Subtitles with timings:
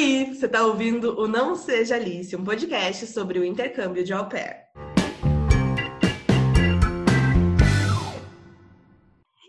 [0.00, 4.28] Oi, você está ouvindo o Não Seja Alice, um podcast sobre o intercâmbio de au
[4.28, 4.68] pair.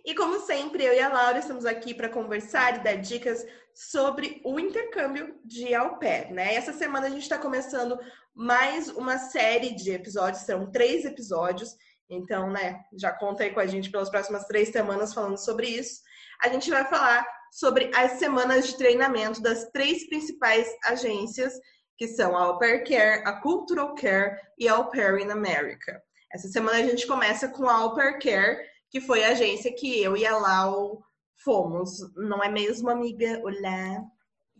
[0.04, 4.42] E como sempre, eu e a Laura estamos aqui para conversar e dar dicas sobre
[4.44, 6.56] o intercâmbio de au pair, né?
[6.56, 8.00] Essa semana a gente está começando
[8.34, 11.76] mais uma série de episódios, são três episódios,
[12.10, 16.02] então, né, já conta aí com a gente pelas próximas três semanas falando sobre isso.
[16.42, 21.54] A gente vai falar sobre as semanas de treinamento das três principais agências,
[21.98, 26.02] que são a Au Pair Care, a Cultural Care e a Au Pair in America.
[26.32, 28.58] Essa semana a gente começa com a Au Pair Care,
[28.90, 31.04] que foi a agência que eu e a Lau
[31.44, 32.00] fomos.
[32.16, 33.42] Não é mesmo, amiga?
[33.44, 34.04] Olá!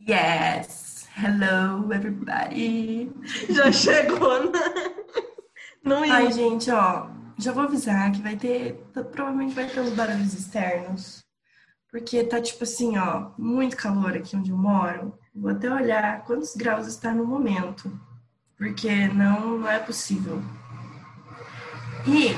[0.08, 1.08] Yes!
[1.18, 3.12] Hello, everybody!
[3.50, 4.52] Já chegou
[5.84, 5.96] no...
[5.96, 8.76] Ai, gente, ó, já vou avisar que vai ter,
[9.12, 11.24] provavelmente vai ter uns barulhos externos.
[11.92, 15.18] Porque tá tipo assim, ó, muito calor aqui onde eu moro.
[15.34, 17.92] Vou até olhar quantos graus está no momento.
[18.58, 20.42] Porque não, não é possível.
[22.06, 22.34] E,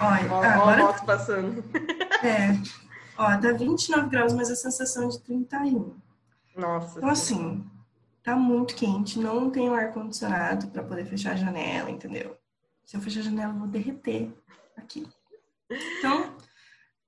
[0.00, 0.84] olha, ó, agora.
[0.84, 1.64] Ó, tá, passando.
[2.24, 2.52] É.
[3.18, 5.94] Ó, tá 29 graus, mas a sensação é de 31.
[6.56, 6.98] Nossa.
[6.98, 7.62] Então, assim,
[8.22, 12.34] tá muito quente, não tenho ar-condicionado para poder fechar a janela, entendeu?
[12.86, 14.32] Se eu fechar a janela, eu vou derreter
[14.74, 15.06] aqui.
[15.70, 16.34] Então,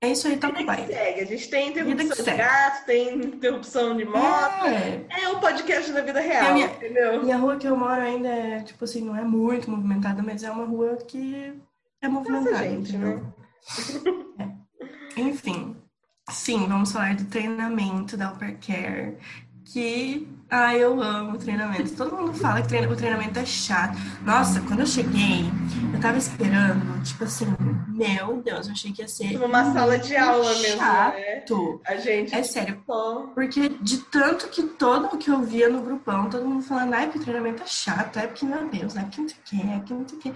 [0.06, 0.86] é isso aí, toca o pai.
[0.86, 1.20] Segue.
[1.20, 4.66] A gente tem interrupção de gato, tem interrupção de moto.
[4.66, 7.24] É, é o podcast da vida real, minha, entendeu?
[7.24, 10.42] E a rua que eu moro ainda é, tipo assim, não é muito movimentada, mas
[10.42, 11.54] é uma rua que
[12.00, 13.22] é movimentada, Nossa, gente, entendeu?
[14.38, 14.56] Né?
[15.16, 15.20] É.
[15.20, 15.76] Enfim.
[16.28, 19.16] Sim, vamos falar do treinamento da Upper Care,
[19.72, 21.96] que ah, eu amo treinamento.
[21.96, 23.98] Todo mundo fala que o treinamento é chato.
[24.24, 25.44] Nossa, quando eu cheguei,
[25.92, 27.46] eu tava esperando, tipo assim,
[27.88, 29.30] meu Deus, eu achei que ia ser.
[29.30, 30.80] Tipo uma sala de aula mesmo.
[30.80, 31.40] Né?
[31.40, 31.80] Chato.
[31.84, 32.32] A gente.
[32.32, 32.82] É sério.
[33.34, 37.10] Porque de tanto que todo o que eu via no grupão, todo mundo falando, ai,
[37.10, 39.60] que o treinamento é chato, é porque, meu Deus, é porque não sei o que,
[39.60, 40.34] é porque não sei o que.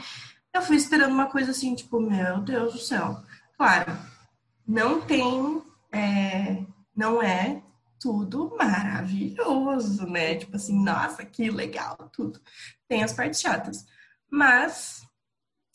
[0.53, 3.17] Eu fui esperando uma coisa assim, tipo, meu Deus do céu.
[3.57, 3.97] Claro,
[4.67, 5.63] não tem.
[5.93, 6.63] É,
[6.97, 7.63] não é
[8.01, 10.35] tudo maravilhoso, né?
[10.37, 12.41] Tipo assim, nossa, que legal, tudo.
[12.89, 13.85] Tem as partes chatas.
[14.31, 15.03] Mas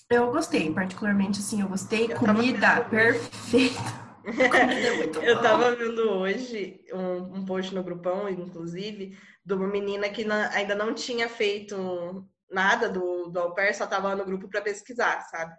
[0.09, 2.11] eu gostei, particularmente assim, eu gostei.
[2.11, 4.05] Eu comida perfeita.
[4.25, 9.15] Comida eu tava vendo hoje um, um, post no grupão, inclusive,
[9.45, 13.85] de uma menina que na, ainda não tinha feito nada do, do au pair, só
[13.85, 15.53] tava no grupo para pesquisar, sabe?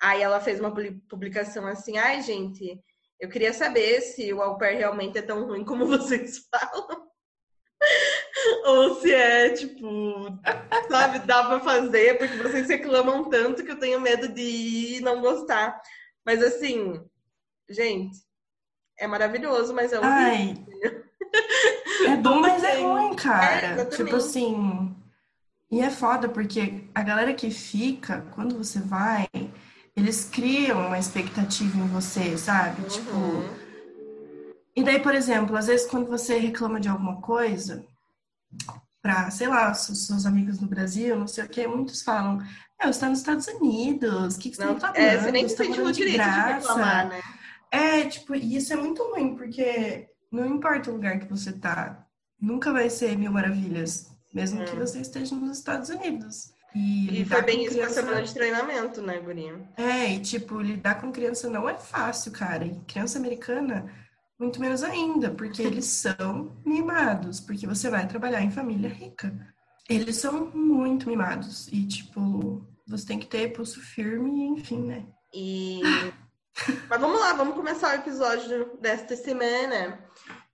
[0.00, 0.72] Aí ela fez uma
[1.10, 2.80] publicação assim, ai, gente,
[3.20, 7.08] eu queria saber se o au pair realmente é tão ruim como vocês falam.
[8.64, 10.38] Ou se é, tipo,
[10.90, 15.00] sabe, dá pra fazer, porque vocês reclamam tanto que eu tenho medo de ir e
[15.00, 15.80] não gostar.
[16.24, 17.02] Mas assim,
[17.68, 18.18] gente,
[18.98, 20.04] é maravilhoso, mas é um.
[20.04, 20.54] Ai,
[22.06, 23.80] é bom, mas é ruim, cara.
[23.80, 24.94] É, tipo assim.
[25.70, 29.28] E é foda, porque a galera que fica, quando você vai,
[30.00, 32.82] eles criam uma expectativa em você, sabe?
[32.88, 33.42] Tipo, uhum.
[33.42, 33.60] Tipo.
[34.74, 37.84] E daí, por exemplo, às vezes quando você reclama de alguma coisa,
[39.02, 42.40] para, sei lá, seus, seus, amigos no Brasil, não sei o que, muitos falam,
[42.78, 44.96] é, você está nos Estados Unidos, o que, que você não, tá falando?
[44.96, 46.46] É, você nem você tá morando de graça.
[46.46, 47.22] De reclamar, né?
[47.70, 52.06] É, tipo, e isso é muito ruim, porque não importa o lugar que você tá,
[52.40, 54.64] nunca vai ser mil maravilhas, mesmo hum.
[54.64, 56.52] que você esteja nos Estados Unidos.
[56.74, 57.94] E, e foi bem isso criança...
[57.94, 59.68] semana de treinamento, né, Gurinha?
[59.76, 62.64] É, e tipo, lidar com criança não é fácil, cara.
[62.64, 63.92] E criança americana,
[64.38, 69.34] muito menos ainda, porque eles são mimados, porque você vai trabalhar em família rica.
[69.88, 71.66] Eles são muito mimados.
[71.68, 75.06] E, tipo, você tem que ter pulso firme, enfim, né?
[75.34, 75.80] E.
[76.88, 79.98] Mas vamos lá, vamos começar o episódio desta semana.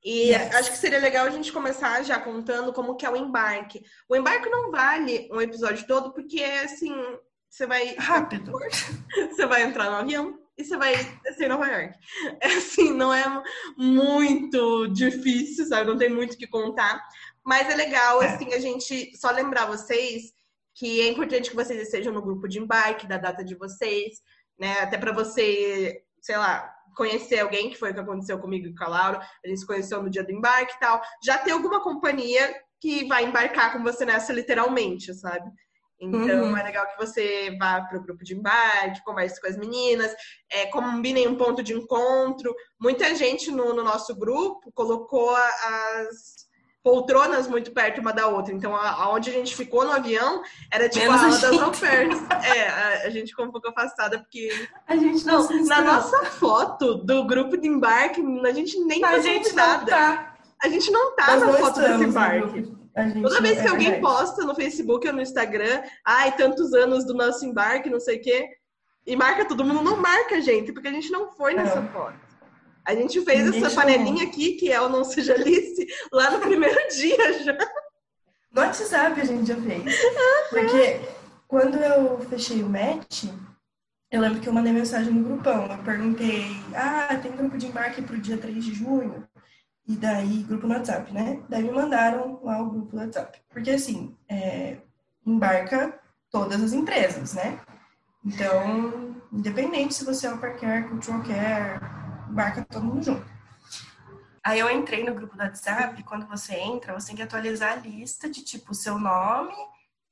[0.05, 0.55] E yes.
[0.55, 3.85] acho que seria legal a gente começar já contando como que é o embarque.
[4.09, 6.95] O embarque não vale um episódio todo, porque assim,
[7.51, 7.95] você vai.
[7.97, 8.53] Rápido.
[9.31, 11.99] Você vai entrar no avião e você vai descer em Nova York.
[12.41, 13.25] É assim, não é
[13.77, 15.89] muito difícil, sabe?
[15.89, 17.03] Não tem muito o que contar.
[17.45, 18.29] Mas é legal, é.
[18.29, 20.35] assim, a gente só lembrar vocês
[20.75, 24.21] que é importante que vocês estejam no grupo de embarque da data de vocês,
[24.59, 24.81] né?
[24.81, 28.85] Até para você, sei lá, conhecer alguém, que foi o que aconteceu comigo e com
[28.85, 31.01] a Laura, a gente se conheceu no dia do embarque e tal.
[31.23, 35.49] Já ter alguma companhia que vai embarcar com você nessa literalmente, sabe?
[35.99, 36.57] Então uhum.
[36.57, 40.15] é legal que você vá para o grupo de embarque, converse com as meninas,
[40.51, 42.55] é, combinem um ponto de encontro.
[42.79, 46.46] Muita gente no, no nosso grupo colocou as
[46.87, 48.55] poltronas muito perto uma da outra.
[48.55, 50.41] Então, aonde a, a gente ficou no avião
[50.71, 52.23] era tipo Menos a aula das ofertas.
[52.45, 54.69] É, a, a, gente ficou um pouco afastada porque.
[54.87, 59.19] A gente não, não Na nossa foto do grupo de embarque, a gente nem a
[59.19, 59.85] gente nada.
[59.85, 60.37] Tá.
[60.63, 62.77] A gente não tá Nós na não foto desse embarque.
[63.21, 64.01] Toda vez não- que é alguém verdade.
[64.01, 68.23] posta no Facebook ou no Instagram, ai, tantos anos do nosso embarque, não sei o
[68.23, 68.49] quê,
[69.05, 71.89] e marca todo mundo, não marca, gente, porque a gente não foi nessa Não.
[71.89, 72.26] foto.
[72.87, 73.85] A gente fez Ninguém essa chamou.
[73.85, 77.53] panelinha aqui, que é o Não Seja Alice, lá no primeiro dia já.
[78.53, 79.99] No WhatsApp a gente já fez.
[80.51, 81.01] Porque
[81.49, 83.25] quando eu fechei o match,
[84.11, 85.67] eu lembro que eu mandei mensagem no grupão.
[85.67, 89.27] Eu perguntei, ah, tem grupo de embarque pro dia 3 de junho?
[89.89, 91.43] E daí, grupo no WhatsApp, né?
[91.49, 93.41] Daí me mandaram lá o grupo no WhatsApp.
[93.51, 94.79] Porque assim, é,
[95.25, 95.99] embarca
[96.31, 97.59] todas as empresas, né?
[98.25, 101.96] Então, independente se você é o Care, Cultural Care,
[102.37, 103.25] embarca todo mundo junto.
[104.45, 107.73] Aí eu entrei no grupo do WhatsApp, e quando você entra, você tem que atualizar
[107.73, 109.55] a lista de tipo seu nome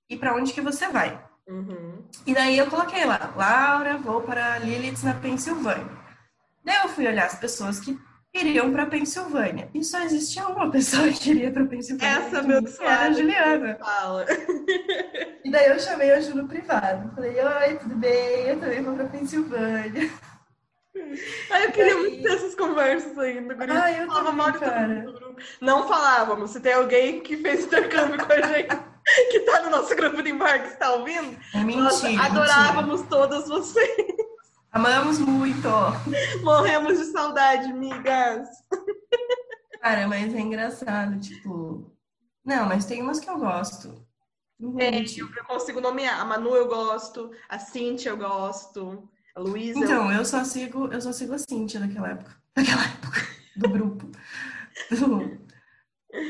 [0.08, 1.22] e para onde que você vai.
[1.46, 2.02] Uhum.
[2.26, 5.86] E daí eu coloquei lá, Laura, vou para Lilith na Pensilvânia.
[6.64, 7.96] Daí eu fui olhar as pessoas que
[8.34, 9.68] iriam para Pensilvânia.
[9.72, 12.16] E só existia uma pessoa que iria para Pensilvânia.
[12.16, 12.90] Essa que abençoada.
[12.90, 13.78] era a Juliana.
[13.78, 14.26] Fala.
[15.44, 17.14] E daí eu chamei a Ju no privado.
[17.14, 18.48] Falei, oi, tudo bem?
[18.48, 20.10] Eu também vou para Pensilvânia.
[21.50, 23.70] Ai, eu queria Aí- muito ter essas conversas ainda, Guri.
[23.70, 25.42] Ai, eu Falava também, mal de todo no grupo.
[25.60, 26.50] Não falávamos.
[26.50, 28.68] Se tem alguém que fez intercâmbio com a gente,
[29.30, 31.36] que tá no nosso grupo de embarque, está ouvindo?
[31.54, 33.96] É Nossa, mentira, adorávamos todas vocês.
[33.96, 34.24] mentira.
[34.72, 35.68] Amamos muito.
[36.42, 38.48] Morremos de saudade, migas.
[39.80, 41.92] Cara, mas é engraçado, tipo...
[42.44, 44.04] Não, mas tem umas que eu gosto.
[44.58, 45.22] Vou É, mentir.
[45.36, 46.20] eu consigo nomear.
[46.20, 49.78] A Manu eu gosto, a Cintia eu gosto, a Luísa.
[49.78, 52.36] Então, eu só sigo, eu só sigo a Cintia daquela época.
[52.56, 53.20] Daquela época.
[53.56, 54.10] Do grupo.
[54.90, 55.38] Do.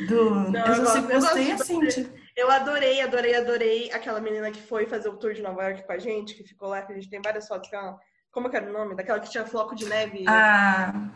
[0.09, 2.25] do Não, eu eu só gosto- sigo, eu gostei a Cintia.
[2.37, 5.93] Eu adorei, adorei, adorei aquela menina que foi fazer o tour de Nova York com
[5.93, 7.99] a gente, que ficou lá, que a gente tem várias fotos com ela.
[8.33, 8.97] Como que era o nome?
[8.97, 11.11] Daquela que tinha floco de neve, A.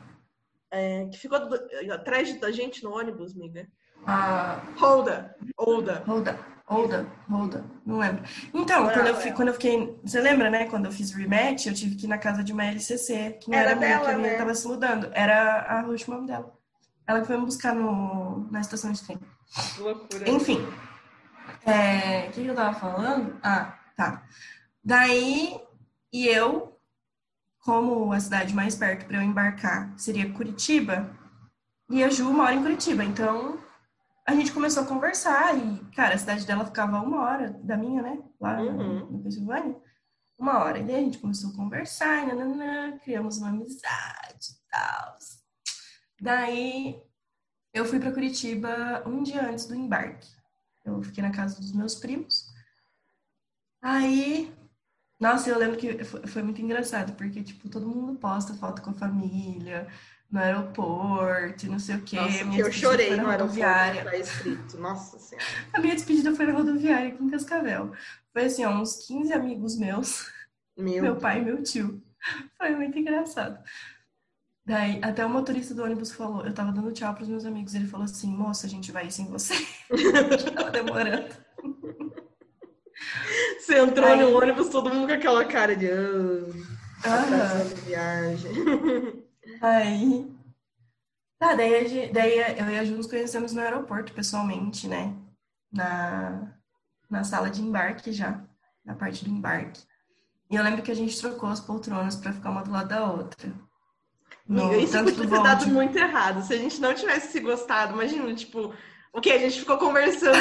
[0.71, 3.67] é, que ficou do- atrás da gente no ônibus, amiga.
[4.09, 4.61] A.
[4.77, 6.03] Holda, Holda.
[6.07, 6.39] Holda.
[6.67, 7.07] Holda.
[7.31, 7.65] Holda.
[7.85, 8.23] Não lembro.
[8.53, 9.99] Então, Não, quando eu, fi- quando eu fiquei.
[10.05, 10.65] Você lembra, né?
[10.67, 13.57] Quando eu fiz rematch, eu tive que ir na casa de uma LCC, que não
[13.59, 14.39] Era era, minha, dela, que a minha né?
[14.39, 15.11] tava se mudando.
[15.13, 16.53] Era a Ruth, o nome dela.
[17.07, 19.19] Ela que foi me buscar no, na estação de trem.
[19.75, 20.29] Que loucura.
[20.31, 20.67] Enfim,
[21.65, 23.39] é, o que eu tava falando?
[23.43, 24.23] Ah, tá.
[24.85, 25.59] Daí,
[26.13, 26.79] e eu,
[27.61, 31.11] como a cidade mais perto para eu embarcar seria Curitiba,
[31.91, 33.59] e a Ju mora em Curitiba, então
[34.29, 38.03] a gente começou a conversar e, cara, a cidade dela ficava uma hora da minha,
[38.03, 38.23] né?
[38.39, 39.07] Lá Uhum.
[39.11, 39.75] no Pensilvânia.
[40.39, 40.79] Uma hora.
[40.79, 45.17] E daí a gente começou a conversar, nananã, criamos uma amizade e tal.
[46.21, 47.03] Daí
[47.73, 50.29] eu fui para Curitiba um dia antes do embarque.
[50.85, 52.53] Eu fiquei na casa dos meus primos.
[53.81, 54.53] Aí,
[55.19, 58.91] nossa, eu lembro que foi, foi muito engraçado, porque, tipo, todo mundo posta foto com
[58.91, 59.89] a família,
[60.31, 62.17] no aeroporto, não sei o quê.
[62.17, 64.05] Nossa, Minha que eu chorei no aeroporto, rodoviária.
[64.05, 64.77] tá escrito.
[64.79, 65.47] Nossa Senhora.
[65.73, 67.93] A minha despedida foi na rodoviária aqui em Cascavel.
[68.33, 70.31] Foi assim, ó, uns 15 amigos meus,
[70.77, 72.03] Meu, meu pai e meu tio.
[72.59, 73.59] Foi muito engraçado.
[74.67, 77.87] Daí, até o motorista do ônibus falou, eu tava dando tchau pros meus amigos, ele
[77.87, 79.55] falou assim, moça, a gente vai ir sem você.
[80.55, 81.35] Tava demorando.
[83.59, 85.89] Você entrou Aí- no ônibus, todo mundo com aquela cara de.
[85.91, 87.23] Ah, Aham.
[87.23, 89.25] atrasando viagem.
[89.61, 90.31] Aí.
[91.39, 95.15] Tá, daí, daí eu e a Ju nos conhecemos no aeroporto pessoalmente, né?
[95.73, 96.53] Na,
[97.09, 98.43] na sala de embarque já,
[98.85, 99.83] na parte do embarque.
[100.51, 103.05] E eu lembro que a gente trocou as poltronas pra ficar uma do lado da
[103.05, 103.53] outra.
[104.47, 106.43] No, Amiga, isso tanto podia ter dado de- muito errado.
[106.43, 108.73] Se a gente não tivesse se gostado, imagina, tipo,
[109.13, 109.31] o que?
[109.31, 110.39] A gente ficou conversando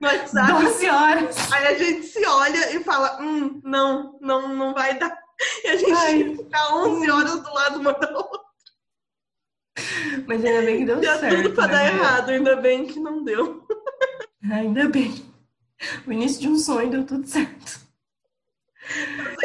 [0.00, 1.52] no WhatsApp, 12 horas!
[1.52, 5.16] aí a gente se olha e fala, hum, não, não, não vai dar.
[5.64, 6.18] E a gente Ai.
[6.22, 8.40] ia ficar 11 horas do lado uma da outra.
[10.26, 11.36] Mas ainda bem que deu Deu certo.
[11.42, 13.66] tudo pra né, dar errado, ainda bem que não deu.
[14.52, 15.24] Ainda bem.
[16.06, 17.80] O início de um sonho deu tudo certo.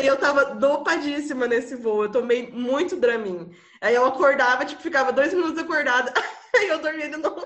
[0.01, 3.51] E eu tava dopadíssima nesse voo, eu tomei muito Dramin.
[3.81, 6.11] Aí eu acordava, tipo, ficava dois minutos acordada,
[6.55, 7.45] aí eu dormia de novo.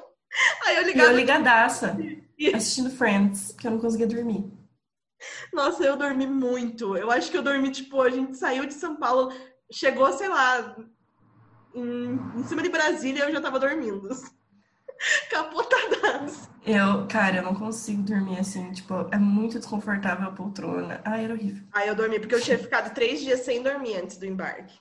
[0.65, 1.11] Aí eu E eu ligava.
[1.11, 1.97] ligadaça,
[2.55, 4.45] assistindo Friends, que eu não conseguia dormir.
[5.53, 6.95] Nossa, eu dormi muito.
[6.97, 9.31] Eu acho que eu dormi, tipo, a gente saiu de São Paulo,
[9.71, 10.75] chegou, sei lá,
[11.73, 14.09] em, em cima de Brasília eu já tava dormindo.
[15.29, 16.49] Capotadaço.
[16.61, 21.01] Eu, cara, eu não consigo dormir assim, tipo, é muito desconfortável a poltrona.
[21.05, 21.67] Ai, era horrível.
[21.71, 24.77] Aí eu dormi, porque eu tinha ficado três dias sem dormir antes do embarque.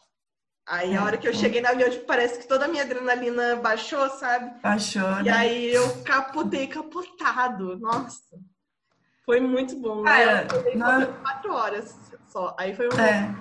[0.67, 1.35] Aí a É, hora que eu é.
[1.35, 4.53] cheguei na avião, tipo, parece que toda a minha adrenalina baixou, sabe?
[4.63, 5.37] Baixou, E né?
[5.37, 7.79] aí eu capotei capotado.
[7.79, 8.39] Nossa.
[9.29, 10.05] Foi muito bom.
[10.05, 11.95] Cara, eu acordei na- por quatro horas
[12.29, 12.57] só.
[12.59, 12.99] Aí foi um.
[12.99, 13.35] É.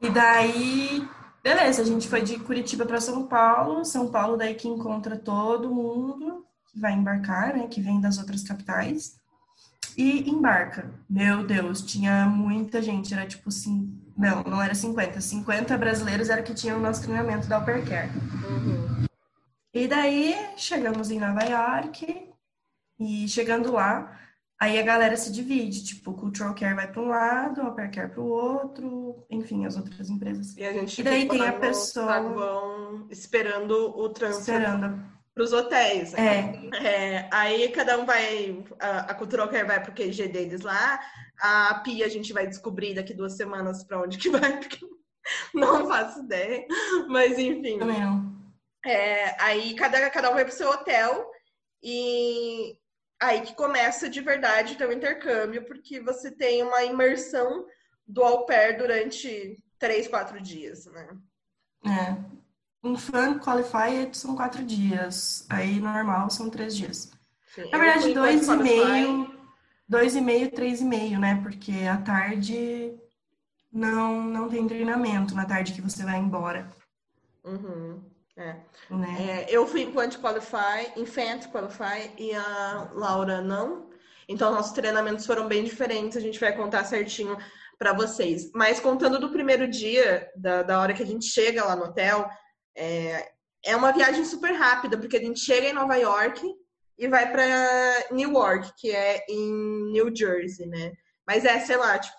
[0.00, 1.08] E daí,
[1.42, 3.84] Beleza, a gente foi de Curitiba para São Paulo.
[3.84, 7.66] São Paulo daí que encontra todo mundo que vai embarcar, né?
[7.66, 9.16] Que vem das outras capitais.
[9.98, 10.88] E embarca.
[11.10, 13.12] Meu Deus, tinha muita gente.
[13.12, 13.92] Era tipo assim.
[14.16, 15.20] Não, não era 50.
[15.20, 18.10] 50 brasileiros era que tinham o nosso treinamento da Upper Care.
[18.48, 19.06] Uhum.
[19.74, 22.28] E daí chegamos em Nova York.
[23.00, 24.16] E chegando lá,
[24.62, 27.90] Aí a galera se divide, tipo, o Cultural Care vai para um lado, o Upper
[27.90, 30.56] Care para o outro, enfim, as outras empresas.
[30.56, 35.04] E a gente e daí tem a pessoa esperando o transfer esperando.
[35.34, 36.12] para os hotéis.
[36.12, 36.70] Né?
[36.74, 36.86] É.
[36.86, 37.28] é.
[37.32, 41.00] Aí cada um vai, a, a Cultural Care vai para o QG deles lá,
[41.40, 44.86] a Pia a gente vai descobrir daqui duas semanas para onde que vai, porque
[45.52, 46.64] não faço ideia,
[47.08, 47.80] mas enfim.
[47.80, 48.32] Também não.
[48.86, 51.28] É, aí cada, cada um vai para o seu hotel
[51.82, 52.76] e
[53.22, 57.66] aí que começa de verdade o teu intercâmbio, porque você tem uma imersão
[58.06, 61.08] do au pair durante três, quatro dias, né?
[61.86, 62.16] É.
[62.84, 67.12] Em Fun Qualified são quatro dias, aí normal são três dias.
[67.46, 69.40] Sim, Na verdade, dois e meio,
[69.88, 71.40] dois e meio, três e meio, né?
[71.42, 72.92] Porque à tarde
[73.72, 76.68] não, não tem treinamento, na tarde que você vai embora.
[77.44, 78.02] Uhum.
[78.36, 78.56] É.
[78.90, 79.16] Né?
[79.20, 83.90] É, eu fui enquanto Qualify, Infant Qualify e a Laura não.
[84.28, 86.16] Então, nossos treinamentos foram bem diferentes.
[86.16, 87.36] A gente vai contar certinho
[87.78, 88.50] para vocês.
[88.54, 92.28] Mas contando do primeiro dia, da, da hora que a gente chega lá no hotel,
[92.76, 93.30] é,
[93.64, 96.42] é uma viagem super rápida, porque a gente chega em Nova York
[96.98, 97.44] e vai para
[98.10, 100.92] Newark, que é em New Jersey, né?
[101.26, 102.16] Mas é, sei lá, tipo,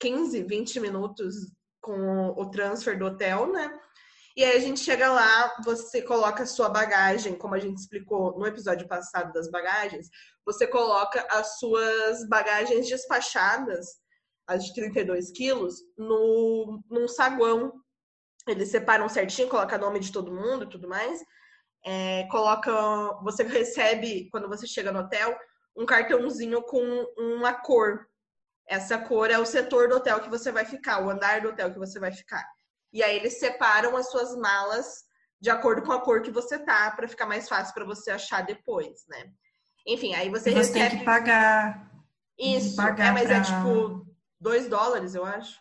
[0.00, 1.34] 15, 20 minutos
[1.80, 3.78] com o transfer do hotel, né?
[4.36, 8.38] E aí a gente chega lá, você coloca a sua bagagem, como a gente explicou
[8.38, 10.10] no episódio passado das bagagens,
[10.44, 13.86] você coloca as suas bagagens despachadas,
[14.46, 17.72] as de 32 quilos, no, num saguão.
[18.46, 21.18] Eles separam certinho, coloca nome de todo mundo e tudo mais.
[21.86, 22.28] É.
[23.22, 25.34] Você recebe, quando você chega no hotel,
[25.74, 28.06] um cartãozinho com uma cor.
[28.68, 31.72] Essa cor é o setor do hotel que você vai ficar, o andar do hotel
[31.72, 32.44] que você vai ficar.
[32.96, 35.04] E aí eles separam as suas malas
[35.38, 38.40] de acordo com a cor que você tá, para ficar mais fácil para você achar
[38.40, 39.30] depois, né?
[39.86, 40.88] Enfim, aí você, você recebe.
[40.88, 41.90] tem que pagar.
[42.38, 43.36] Isso, que pagar é, mas é pra...
[43.36, 44.06] é tipo
[44.40, 45.60] 2 dólares, eu acho.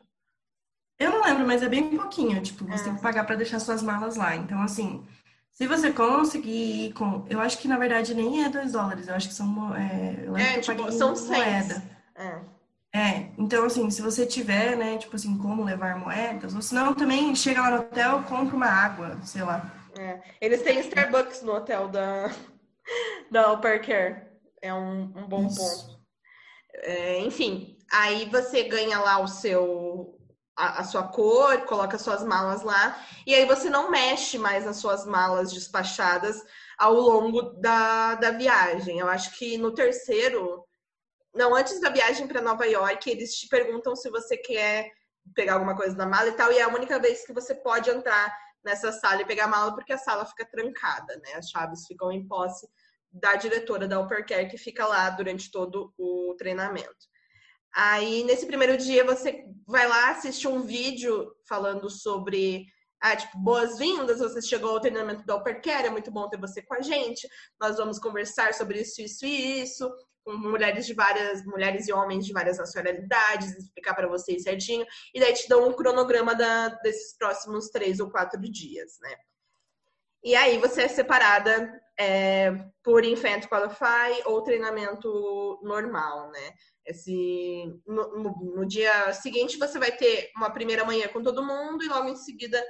[0.98, 2.42] Eu não lembro, mas é bem pouquinho.
[2.42, 2.86] Tipo, você é.
[2.86, 4.34] tem que pagar para deixar suas malas lá.
[4.38, 5.06] Então, assim,
[5.52, 7.26] se você conseguir ir com.
[7.30, 9.76] Eu acho que na verdade nem é 2 dólares, eu acho que são.
[9.76, 11.84] É, eu é, tipo, são moeda.
[12.16, 12.55] É.
[12.96, 17.36] É, então assim, se você tiver, né, tipo assim, como levar moedas, ou senão também
[17.36, 19.70] chega lá no hotel, compra uma água, sei lá.
[20.00, 20.22] É.
[20.40, 22.32] Eles têm Starbucks no hotel da,
[23.30, 24.26] da Upper Care.
[24.62, 25.58] É um, um bom Isso.
[25.58, 26.00] ponto.
[26.84, 30.18] É, enfim, aí você ganha lá o seu
[30.56, 32.98] a, a, sua cor, coloca suas malas lá,
[33.28, 36.42] e aí você não mexe mais nas suas malas despachadas
[36.78, 39.00] ao longo da, da viagem.
[39.00, 40.66] Eu acho que no terceiro
[41.36, 44.90] não, antes da viagem para Nova York, eles te perguntam se você quer
[45.34, 47.90] pegar alguma coisa na mala e tal, e é a única vez que você pode
[47.90, 51.34] entrar nessa sala e pegar a mala, porque a sala fica trancada, né?
[51.36, 52.68] As chaves ficam em posse
[53.12, 57.06] da diretora da Upper Care, que fica lá durante todo o treinamento.
[57.76, 62.66] Aí, nesse primeiro dia, você vai lá, assiste um vídeo falando sobre
[63.02, 66.62] ah, tipo, boas-vindas, você chegou ao treinamento da Upper Care, é muito bom ter você
[66.62, 67.28] com a gente.
[67.60, 69.94] Nós vamos conversar sobre isso, isso e isso
[70.26, 75.20] com mulheres de várias, mulheres e homens de várias nacionalidades, explicar para vocês certinho, e
[75.20, 79.16] daí te dão um cronograma da, desses próximos três ou quatro dias, né?
[80.24, 82.52] E aí você é separada é,
[82.84, 86.54] por Infant Qualify ou treinamento normal, né?
[86.84, 91.84] Esse, no, no, no, dia seguinte você vai ter uma primeira manhã com todo mundo
[91.84, 92.64] e logo em seguida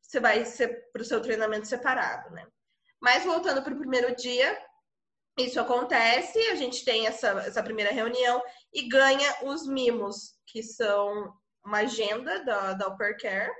[0.00, 0.42] você vai
[0.90, 2.46] para o seu treinamento separado, né?
[2.98, 4.58] Mas voltando para o primeiro dia,
[5.38, 11.32] isso acontece, a gente tem essa, essa primeira reunião e ganha os mimos, que são
[11.64, 13.52] uma agenda da, da Upper Care,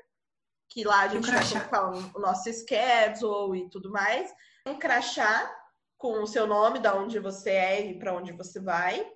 [0.69, 4.31] que lá a gente vai colocar o nosso schedule e tudo mais.
[4.67, 5.51] Um crachá
[5.97, 9.07] com o seu nome, da onde você é e para onde você vai.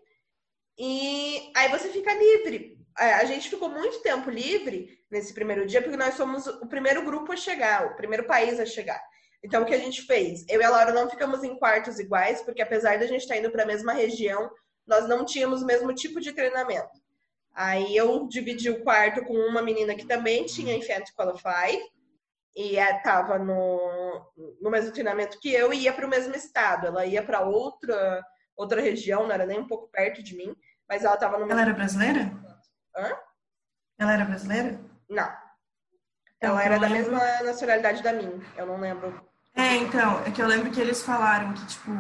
[0.78, 2.78] E aí você fica livre.
[2.98, 7.04] É, a gente ficou muito tempo livre nesse primeiro dia, porque nós somos o primeiro
[7.04, 9.02] grupo a chegar, o primeiro país a chegar.
[9.44, 10.44] Então, o que a gente fez?
[10.48, 13.50] Eu e a Laura não ficamos em quartos iguais, porque apesar da gente estar indo
[13.50, 14.50] para a mesma região,
[14.86, 17.00] nós não tínhamos o mesmo tipo de treinamento.
[17.54, 21.80] Aí eu dividi o quarto com uma menina que também tinha Infant Qualify
[22.54, 26.86] e estava no, no mesmo treinamento que eu e ia para o mesmo estado.
[26.86, 28.22] Ela ia para outra
[28.56, 30.56] outra região, não era nem um pouco perto de mim,
[30.88, 32.32] mas ela estava no Ela era brasileira?
[32.96, 33.12] Hã?
[33.98, 34.80] Ela era brasileira?
[35.08, 35.45] Não.
[36.40, 39.20] Ela era da mesma nacionalidade da minha, eu não lembro.
[39.54, 41.90] É, então, é que eu lembro que eles falaram que, tipo,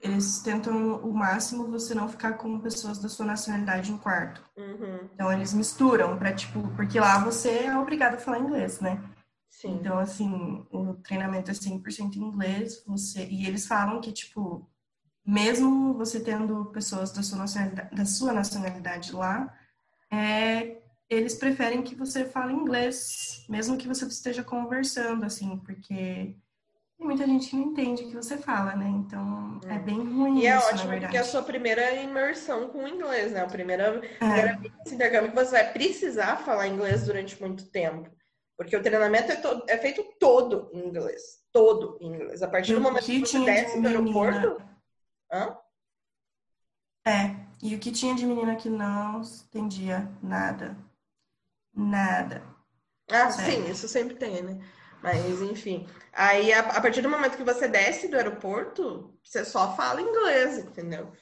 [0.00, 4.42] eles tentam o máximo você não ficar com pessoas da sua nacionalidade no quarto.
[4.56, 5.08] Uhum.
[5.12, 9.02] Então eles misturam para tipo, porque lá você é obrigado a falar inglês, né?
[9.50, 9.74] Sim.
[9.74, 14.70] Então assim, o treinamento é 100% em inglês, você e eles falam que tipo,
[15.26, 19.52] mesmo você tendo pessoas da sua nacionalidade, da sua nacionalidade lá,
[20.12, 20.76] é,
[21.08, 26.36] eles preferem que você fale inglês, mesmo que você esteja conversando assim, porque
[26.98, 28.88] tem muita gente que não entende o que você fala, né?
[28.88, 30.40] Então é, é bem ruim.
[30.40, 33.40] E é isso, ótimo porque é a sua primeira imersão com o inglês, né?
[33.40, 34.18] A primeira, é.
[34.18, 38.10] primeira intercâmbio que você vai precisar falar inglês durante muito tempo.
[38.56, 41.38] Porque o treinamento é, todo, é feito todo em inglês.
[41.52, 42.42] Todo em inglês.
[42.42, 44.60] A partir do momento que, você desce do aeroporto.
[45.32, 45.56] Hã?
[47.06, 47.36] É.
[47.62, 50.76] E o que tinha de menina que não entendia nada.
[51.78, 52.42] Nada.
[53.08, 53.64] Ah, Sério.
[53.64, 54.60] sim, isso sempre tem, né?
[55.00, 55.88] Mas, enfim.
[56.12, 60.58] Aí, a, a, partir do momento que você desce do aeroporto, você só fala inglês,
[60.58, 61.12] entendeu?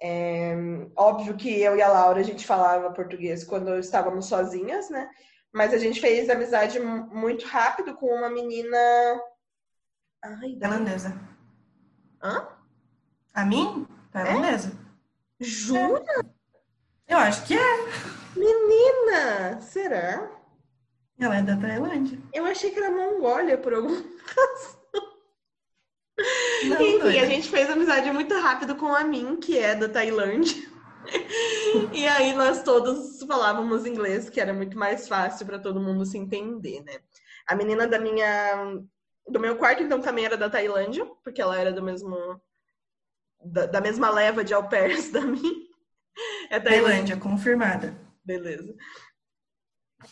[0.00, 0.54] É,
[0.96, 5.10] óbvio que eu e a Laura, a gente falava português quando estávamos sozinhas, né?
[5.52, 8.78] Mas a gente fez amizade muito rápido com uma menina...
[10.22, 11.20] Ai, tailandesa.
[12.22, 12.48] Hã?
[13.34, 13.88] A mim?
[14.12, 14.68] Tailandesa.
[15.40, 15.44] É?
[15.44, 16.04] Jura?
[16.18, 16.39] É.
[17.10, 17.76] Eu acho que é.
[18.36, 19.60] Menina!
[19.60, 20.30] Será?
[21.18, 22.20] Ela é da Tailândia.
[22.32, 24.80] Eu achei que era Mongólia por alguma razão.
[26.68, 30.62] Não, Enfim, a gente fez amizade muito rápido com a Min, que é da Tailândia.
[31.92, 36.16] e aí nós todos falávamos inglês, que era muito mais fácil para todo mundo se
[36.16, 37.00] entender, né?
[37.44, 38.78] A menina da minha
[39.26, 42.40] do meu quarto então também era da Tailândia, porque ela era do mesmo
[43.44, 45.69] da, da mesma leva de au pairs da minha.
[46.50, 47.96] É Tailândia, confirmada.
[48.24, 48.74] Beleza.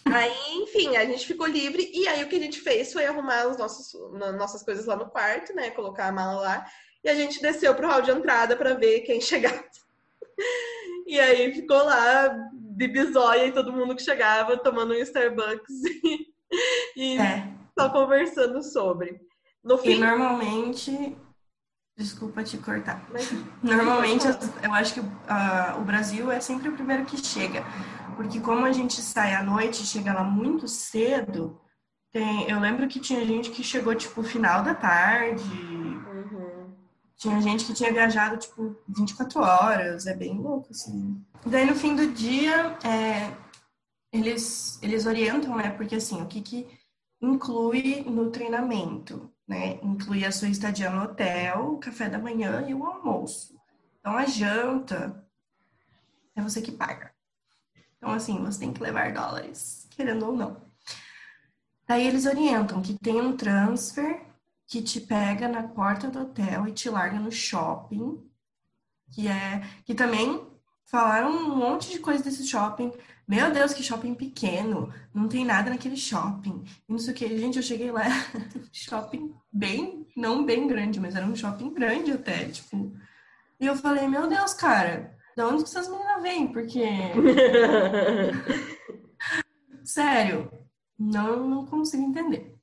[0.05, 3.49] Aí, enfim, a gente ficou livre e aí o que a gente fez foi arrumar
[3.49, 3.93] os nossos,
[4.37, 5.71] nossas coisas lá no quarto, né?
[5.71, 6.67] Colocar a mala lá
[7.03, 9.65] e a gente desceu pro hall de entrada para ver quem chegava.
[11.07, 16.33] E aí ficou lá de bisóia e todo mundo que chegava tomando um Starbucks e,
[16.97, 17.49] e é.
[17.77, 19.21] só conversando sobre.
[19.65, 19.93] No fim...
[19.93, 21.17] E normalmente
[21.99, 23.05] Desculpa te cortar.
[23.13, 23.29] Mas...
[23.61, 24.25] Normalmente,
[24.63, 27.65] eu acho que uh, o Brasil é sempre o primeiro que chega.
[28.15, 31.61] Porque como a gente sai à noite e chega lá muito cedo,
[32.13, 35.43] tem, eu lembro que tinha gente que chegou, tipo, final da tarde.
[35.43, 36.73] Uhum.
[37.17, 40.07] Tinha gente que tinha viajado, tipo, 24 horas.
[40.07, 41.21] É bem louco, assim.
[41.45, 43.33] Daí, no fim do dia, é,
[44.13, 45.71] eles, eles orientam, né?
[45.71, 46.78] Porque, assim, o que que
[47.21, 49.79] inclui no treinamento, né?
[49.83, 53.59] Inclui a sua estadia no hotel, o café da manhã e o almoço.
[54.01, 55.25] Então, a janta
[56.35, 57.13] é você que paga.
[57.97, 60.69] Então, assim, você tem que levar dólares, querendo ou não.
[61.87, 64.25] Daí eles orientam que tem um transfer
[64.67, 68.23] que te pega na porta do hotel e te larga no shopping,
[69.11, 70.47] que é que também
[70.85, 72.93] falaram um monte de coisa desse shopping.
[73.29, 76.65] Meu Deus, que shopping pequeno, não tem nada naquele shopping.
[76.89, 78.05] E não sei o que, gente, eu cheguei lá,
[78.73, 82.97] shopping bem, não bem grande, mas era um shopping grande até, tipo.
[83.61, 86.51] E eu falei, meu Deus, cara, de onde que essas meninas vêm?
[86.51, 86.85] Porque.
[89.85, 90.51] Sério,
[90.99, 92.57] não, não consigo entender.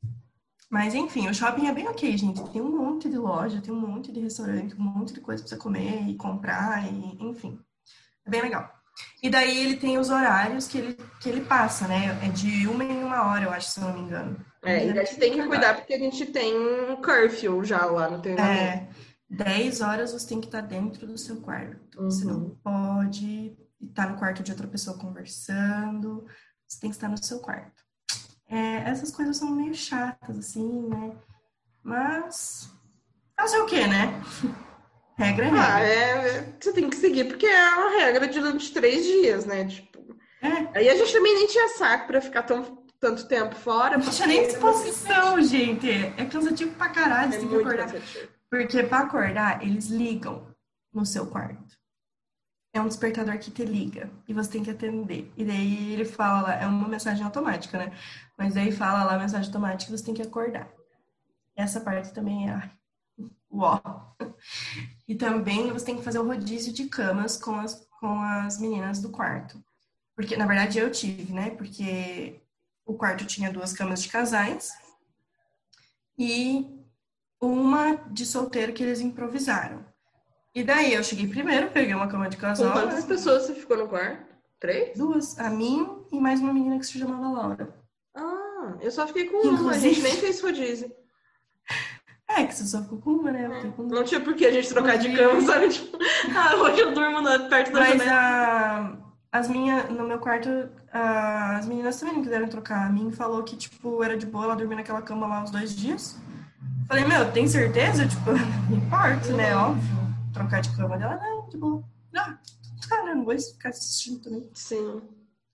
[0.67, 2.43] Mas enfim, o shopping é bem ok, gente.
[2.49, 5.49] Tem um monte de loja, tem um monte de restaurante, um monte de coisa pra
[5.49, 7.59] você comer e comprar, e enfim.
[8.25, 8.74] É bem legal.
[9.21, 12.17] E daí ele tem os horários que ele, que ele passa, né?
[12.23, 14.37] É de uma em uma hora, eu acho, se eu não me engano.
[14.63, 18.09] É, e a gente tem que cuidar porque a gente tem um curfew já lá
[18.09, 18.59] no treinamento.
[18.59, 18.87] É,
[19.29, 21.99] 10 horas você tem que estar dentro do seu quarto.
[21.99, 22.05] Uhum.
[22.09, 22.57] Você não uhum.
[22.63, 26.25] pode estar no quarto de outra pessoa conversando.
[26.67, 27.83] Você tem que estar no seu quarto.
[28.47, 31.15] É, essas coisas são meio chatas, assim, né?
[31.83, 32.69] Mas
[33.37, 34.21] fazer o quê, né?
[35.17, 35.75] regra é regra.
[35.75, 39.65] Ah, é, você tem que seguir, porque é uma regra durante três dias, né?
[39.65, 39.95] Tipo,
[40.41, 40.77] é.
[40.77, 43.97] Aí a gente também nem tinha saco pra ficar tão, tanto tempo fora.
[43.97, 45.89] Não tinha nem disposição, gente.
[45.89, 47.91] É cansativo pra caralho, é você tem que acordar.
[47.91, 48.27] Cansativo.
[48.49, 50.47] Porque para acordar, eles ligam
[50.93, 51.75] no seu quarto.
[52.73, 55.31] É um despertador que te liga e você tem que atender.
[55.37, 57.91] E daí ele fala, é uma mensagem automática, né?
[58.37, 60.69] Mas daí fala lá a mensagem automática que você tem que acordar.
[61.55, 62.69] Essa parte também é
[63.55, 63.81] uó.
[65.07, 68.99] E também você tem que fazer o rodízio de camas com as, com as meninas
[68.99, 69.63] do quarto.
[70.15, 71.51] Porque, na verdade, eu tive, né?
[71.51, 72.41] Porque
[72.85, 74.71] o quarto tinha duas camas de casais.
[76.17, 76.65] E
[77.41, 79.85] uma de solteiro que eles improvisaram.
[80.53, 82.71] E daí eu cheguei primeiro, peguei uma cama de casal.
[82.71, 84.25] Com quantas pessoas você ficou no quarto?
[84.59, 84.97] Três?
[84.97, 85.37] Duas.
[85.37, 87.75] A mim e mais uma menina que se chamava Laura.
[88.15, 90.89] Ah, eu só fiquei com uma, a Inclusive- gente nem fez rodízio.
[92.35, 93.71] É, que você só ficou com uma, né?
[93.75, 95.69] Com Não tinha por que a gente trocar de cama, sabe?
[95.69, 95.97] Tipo,
[96.35, 98.97] ah, hoje eu durmo na- perto da Mas janela.
[99.31, 100.49] a, as minhas, no meu quarto,
[100.91, 102.87] a- as meninas também não quiseram trocar.
[102.87, 105.75] A mim falou que, tipo, era de boa ela dormir naquela cama lá uns dois
[105.75, 106.17] dias.
[106.87, 108.05] Falei, meu, tem certeza?
[108.07, 108.31] Tipo,
[108.69, 109.55] não importa, né?
[109.55, 109.97] Óbvio.
[110.33, 111.81] Trocar de cama dela, não, de boa.
[112.11, 112.37] Não,
[112.89, 114.49] cara, não vou ficar assistindo também.
[114.53, 115.01] Sim.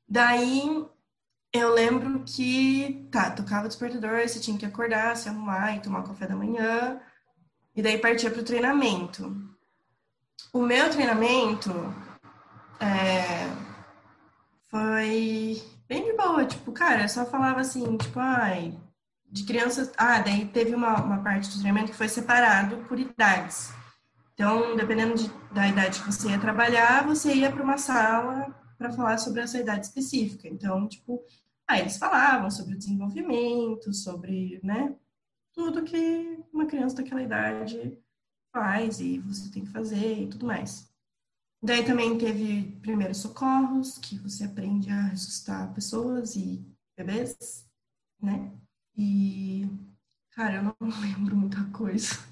[0.10, 0.84] Daí
[1.54, 6.04] eu lembro que, tá, tocava o despertador, você tinha que acordar, se arrumar e tomar
[6.04, 7.00] café da manhã.
[7.76, 9.36] E daí partia pro treinamento.
[10.54, 11.72] O meu treinamento
[12.80, 13.48] é,
[14.70, 18.78] foi bem de boa, tipo, cara, eu só falava assim, tipo, ai,
[19.30, 19.92] de crianças.
[19.98, 23.74] Ah, daí teve uma, uma parte do treinamento que foi separado por idades.
[24.34, 28.92] Então, dependendo de- da idade que você ia trabalhar, você ia para uma sala para
[28.92, 30.48] falar sobre essa idade específica.
[30.48, 31.22] Então, tipo,
[31.71, 34.95] aí eles falavam sobre o desenvolvimento, sobre, né,
[35.53, 37.97] tudo que uma criança daquela idade
[38.53, 40.91] faz e você tem que fazer e tudo mais.
[41.63, 46.65] Daí também teve primeiros socorros, que você aprende a ressuscitar pessoas e
[46.97, 47.69] bebês,
[48.19, 48.51] né?
[48.97, 49.69] E,
[50.31, 52.31] cara, eu não lembro muita coisa.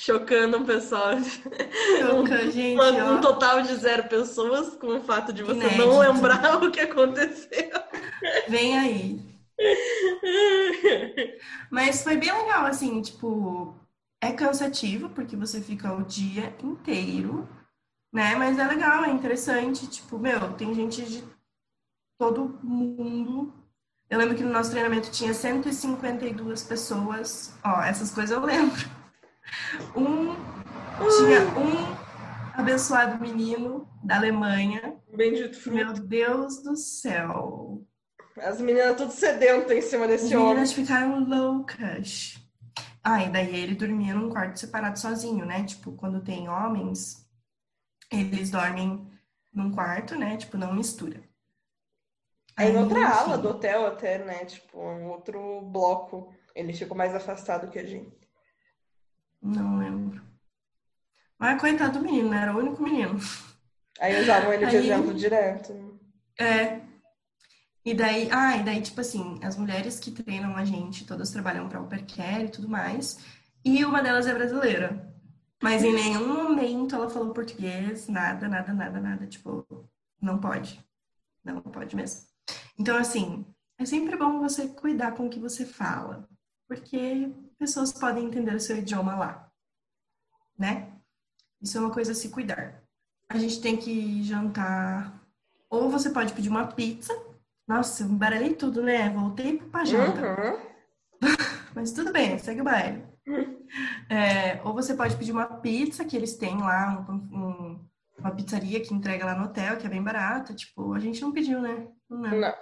[0.00, 1.12] Chocando o pessoal.
[1.20, 5.76] Choca, gente, Um, um total de zero pessoas com o fato de você Inédito.
[5.76, 7.70] não lembrar o que aconteceu.
[8.48, 9.20] Vem aí.
[11.70, 13.74] Mas foi bem legal, assim, tipo,
[14.22, 17.46] é cansativo, porque você fica o dia inteiro,
[18.10, 18.34] né?
[18.36, 21.22] Mas é legal, é interessante, tipo, meu, tem gente de
[22.18, 23.52] todo mundo.
[24.08, 27.54] Eu lembro que no nosso treinamento tinha 152 pessoas.
[27.62, 28.98] Ó, essas coisas eu lembro.
[29.96, 30.34] Um,
[31.18, 31.96] tinha um
[32.54, 34.96] abençoado menino da Alemanha.
[35.14, 35.76] Bendito fruto.
[35.76, 37.82] Meu Deus do céu.
[38.36, 40.48] As meninas tudo sedentas em cima As desse homem.
[40.48, 42.36] meninas ficaram loucas.
[43.02, 45.64] Ah, e daí ele dormia num quarto separado sozinho, né?
[45.64, 47.26] Tipo, quando tem homens,
[48.12, 49.06] eles dormem
[49.52, 50.36] num quarto, né?
[50.36, 51.20] Tipo, não mistura.
[52.58, 54.44] É em Aí, outra enfim, ala do hotel até, né?
[54.44, 56.32] Tipo, um outro bloco.
[56.54, 58.19] Ele ficou mais afastado que a gente.
[59.42, 60.22] Não lembro.
[61.38, 62.42] Mas coitado do menino, né?
[62.42, 63.18] Era o único menino.
[63.98, 66.00] Aí usavam ele de Aí- exemplo direto.
[66.38, 66.80] É.
[67.84, 71.68] E daí, ah, e daí, tipo assim, as mulheres que treinam a gente, todas trabalham
[71.68, 73.18] para Care e tudo mais.
[73.64, 75.08] E uma delas é brasileira.
[75.62, 79.26] Mas em nenhum momento ela falou português, nada, nada, nada, nada.
[79.26, 79.66] Tipo,
[80.20, 80.82] não pode.
[81.44, 82.22] Não pode mesmo.
[82.78, 83.46] Então, assim,
[83.78, 86.28] é sempre bom você cuidar com o que você fala.
[86.66, 89.48] Porque pessoas podem entender o seu idioma lá.
[90.58, 90.88] Né?
[91.62, 92.82] Isso é uma coisa a se cuidar.
[93.28, 95.22] A gente tem que jantar.
[95.68, 97.12] Ou você pode pedir uma pizza.
[97.68, 99.08] Nossa, eu embaralhei tudo, né?
[99.10, 100.20] Voltei pra janta.
[100.20, 100.58] Uhum.
[101.76, 103.04] Mas tudo bem, segue o baile.
[104.10, 108.80] É, ou você pode pedir uma pizza que eles têm lá, um- um- uma pizzaria
[108.80, 110.52] que entrega lá no hotel, que é bem barata.
[110.52, 111.86] Tipo, a gente não pediu, né?
[112.08, 112.18] Não.
[112.18, 112.54] Não.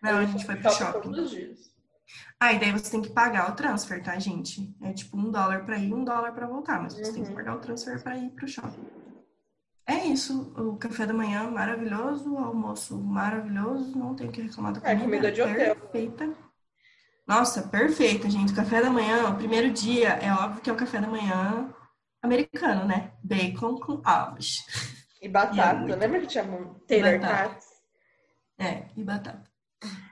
[0.00, 1.00] não a gente foi pro Shopping shopping.
[1.02, 1.58] Todos os dias.
[2.40, 4.74] Ah, e daí você tem que pagar o transfer, tá, gente?
[4.82, 7.34] É tipo um dólar pra ir, um dólar pra voltar, mas você tem que Uhum.
[7.34, 8.86] pagar o transfer pra ir pro shopping.
[9.86, 14.72] É isso, o café da manhã maravilhoso, o almoço maravilhoso, não tenho o que reclamar
[14.74, 15.76] da É, comida, comida de hotel.
[15.76, 16.34] perfeita.
[17.26, 18.52] Nossa, perfeita, gente.
[18.52, 21.74] O café da manhã, o primeiro dia, é óbvio que é o café da manhã
[22.22, 23.12] americano, né?
[23.22, 24.64] Bacon com ovos.
[25.20, 25.80] E batata.
[25.80, 26.44] muito- Lembra que tinha
[26.86, 27.20] Taylor.
[27.20, 27.66] Tots?
[28.58, 29.44] É, e batata.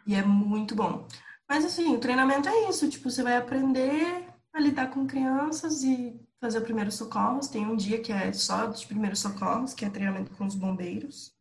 [0.06, 1.06] E é muito bom.
[1.48, 6.18] Mas assim, o treinamento é isso, tipo, você vai aprender a lidar com crianças e
[6.40, 7.48] fazer o primeiro socorros.
[7.48, 11.32] Tem um dia que é só de primeiros socorros, que é treinamento com os bombeiros.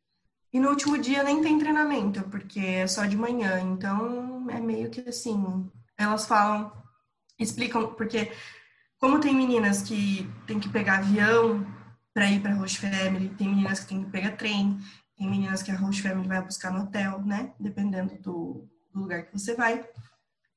[0.53, 3.59] E no último dia nem tem treinamento, porque é só de manhã.
[3.59, 6.71] Então é meio que assim, elas falam,
[7.39, 8.31] explicam, porque
[8.99, 11.65] como tem meninas que tem que pegar avião
[12.13, 14.79] para ir para Host Family, tem meninas que tem que pegar trem,
[15.17, 17.53] tem meninas que a Host Family vai buscar no hotel, né?
[17.59, 19.85] Dependendo do, do lugar que você vai.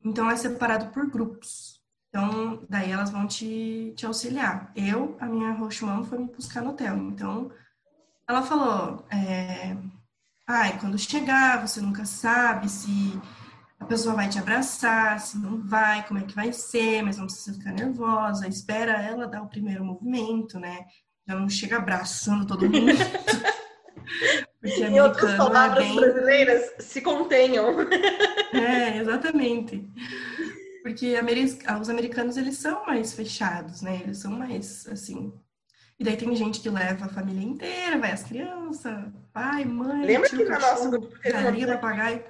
[0.02, 1.82] Então é separado por grupos.
[2.08, 4.72] Então, daí elas vão te, te auxiliar.
[4.74, 6.96] Eu, a minha host mom foi me buscar no hotel.
[6.96, 7.50] Então,
[8.26, 9.76] ela falou, é,
[10.46, 13.20] ai, quando chegar, você nunca sabe se
[13.78, 17.26] a pessoa vai te abraçar, se não vai, como é que vai ser, mas não
[17.26, 20.86] precisa ficar nervosa, espera ela dar o primeiro movimento, né?
[21.26, 22.92] Já não chega abraçando todo mundo.
[24.68, 25.96] Porque Em outras americano é palavras bem...
[25.96, 27.76] brasileiras, se contenham.
[28.50, 29.86] É, exatamente.
[30.82, 34.00] Porque ameri- os americanos, eles são mais fechados, né?
[34.02, 35.32] Eles são mais, assim...
[36.00, 40.28] E daí tem gente que leva a família inteira, vai as crianças, pai, mãe, Lembra
[40.28, 42.24] tio, que na nossa grupo teve papagaio.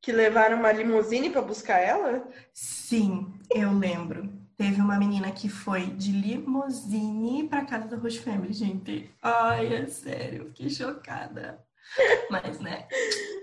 [0.00, 2.26] Que levaram uma limusine para buscar ela?
[2.54, 4.32] Sim, eu lembro.
[4.56, 9.10] Teve uma menina que foi de limusine para casa da Roche Family, gente.
[9.22, 11.62] Ai, é sério, fiquei chocada.
[12.30, 12.86] Mas, né?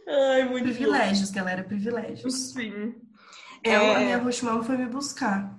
[0.08, 1.36] Ai, muito Privilégios, bom.
[1.36, 2.52] galera, privilégios.
[2.54, 2.96] Sim.
[3.64, 3.96] Eu, é...
[3.96, 5.58] a minha Roche Mama foi me buscar.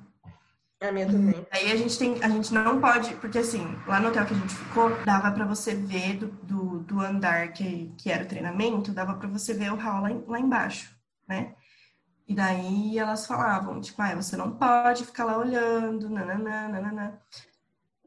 [0.81, 1.47] A minha também.
[1.51, 4.37] Aí a gente tem, a gente não pode, porque assim, lá no hotel que a
[4.37, 8.93] gente ficou, dava para você ver do, do, do, andar que, que era o treinamento,
[8.93, 10.95] dava para você ver o hall lá, lá embaixo,
[11.27, 11.55] né?
[12.29, 17.19] E daí elas falavam, tipo, ah, você não pode ficar lá olhando, nananã, nananã.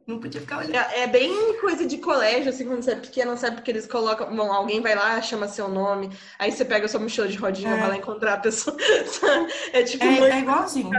[0.07, 0.75] Não podia ficar olhando.
[0.75, 3.57] É, é, bem coisa de colégio, assim, quando você é pequeno, sabe?
[3.57, 4.35] Porque eles colocam.
[4.35, 6.09] Bom, alguém vai lá, chama seu nome,
[6.39, 7.79] aí você pega sua mochila de rodinha, é.
[7.79, 8.75] vai lá encontrar a pessoa.
[9.73, 10.03] É tipo.
[10.03, 10.91] É, é igualzinho.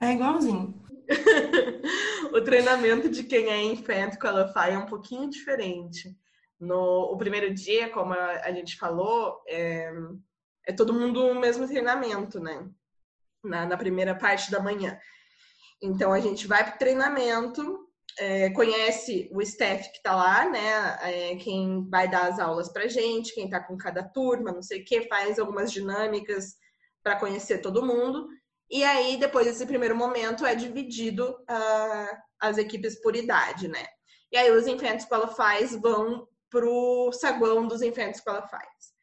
[0.00, 0.82] É igualzinho.
[2.32, 6.16] o treinamento de quem é Infant Qualify é um pouquinho diferente.
[6.58, 9.92] No o primeiro dia, como a, a gente falou, é,
[10.66, 12.66] é, todo mundo o mesmo treinamento, né?
[13.42, 14.98] Na, na primeira parte da manhã.
[15.84, 17.86] Então a gente vai para o treinamento,
[18.18, 20.98] é, conhece o staff que está lá, né?
[21.02, 24.80] É, quem vai dar as aulas para gente, quem está com cada turma, não sei
[24.80, 26.54] o que, faz algumas dinâmicas
[27.02, 28.26] para conhecer todo mundo.
[28.70, 33.84] E aí, depois desse primeiro momento, é dividido uh, as equipes por idade, né?
[34.32, 38.94] E aí, os Infants Qualifies vão pro saguão dos Infants Qualifies.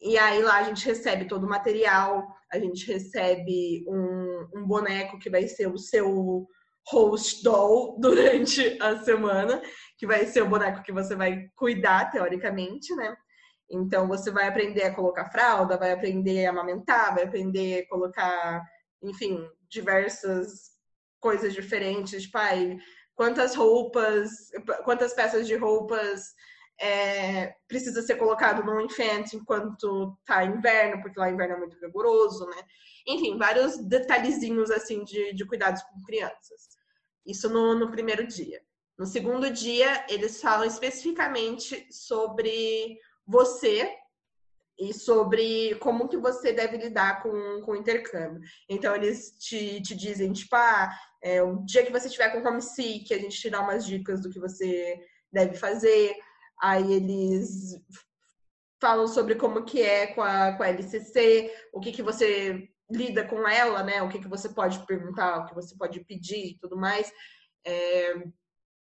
[0.00, 5.18] E aí, lá a gente recebe todo o material, a gente recebe um, um boneco
[5.18, 6.46] que vai ser o seu
[6.88, 9.60] host doll durante a semana,
[9.98, 13.16] que vai ser o boneco que você vai cuidar, teoricamente, né?
[13.68, 18.62] Então, você vai aprender a colocar fralda, vai aprender a amamentar, vai aprender a colocar
[19.02, 20.70] enfim, diversas
[21.20, 22.76] coisas diferentes, tipo, ai,
[23.14, 24.28] quantas roupas,
[24.84, 26.34] quantas peças de roupas
[26.78, 32.46] é, precisa ser colocado no infante enquanto tá inverno, porque lá inverno é muito rigoroso,
[32.46, 32.62] né?
[33.06, 36.68] Enfim, vários detalhezinhos assim de, de cuidados com crianças.
[37.24, 38.60] Isso no, no primeiro dia.
[38.98, 43.94] No segundo dia, eles falam especificamente sobre você
[44.78, 48.40] e sobre como que você deve lidar com, com o intercâmbio.
[48.68, 50.90] Então, eles te, te dizem, tipo, ah,
[51.22, 54.30] é, o dia que você estiver com homesick, a gente te dá umas dicas do
[54.30, 54.98] que você
[55.32, 56.16] deve fazer.
[56.60, 57.76] Aí eles
[58.80, 63.24] falam sobre como que é com a, com a LCC, o que que você lida
[63.24, 64.02] com ela, né?
[64.02, 67.12] O que que você pode perguntar, o que você pode pedir e tudo mais.
[67.64, 68.14] É...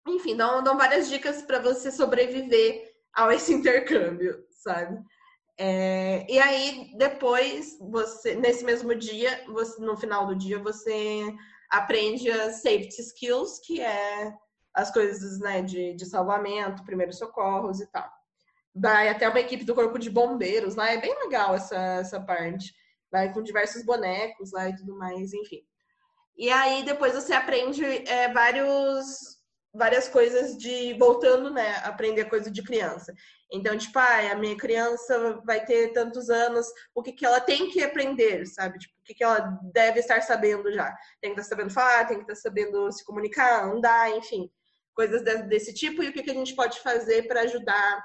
[0.07, 5.01] Enfim, dão, dão várias dicas para você sobreviver ao esse intercâmbio, sabe?
[5.57, 11.31] É, e aí, depois, você, nesse mesmo dia, você, no final do dia, você
[11.69, 14.33] aprende as safety skills, que é
[14.73, 18.09] as coisas né, de, de salvamento, primeiros socorros e tal.
[18.75, 22.73] Vai até uma equipe do corpo de bombeiros lá, é bem legal essa, essa parte.
[23.11, 25.61] Vai com diversos bonecos lá e tudo mais, enfim.
[26.35, 29.33] E aí depois você aprende é, vários
[29.73, 33.11] várias coisas de voltando, né, aprender coisa de criança.
[33.51, 37.71] Então, tipo, ah, a minha criança vai ter tantos anos, o que, que ela tem
[37.71, 38.77] que aprender, sabe?
[38.77, 40.95] Tipo, o que, que ela deve estar sabendo já.
[41.19, 44.49] Tem que estar sabendo falar, tem que estar sabendo se comunicar, andar, enfim,
[44.93, 46.03] coisas desse tipo.
[46.03, 48.03] E o que, que a gente pode fazer para ajudar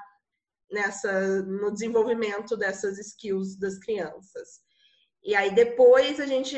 [0.71, 4.59] nessa no desenvolvimento dessas skills das crianças.
[5.23, 6.57] E aí depois a gente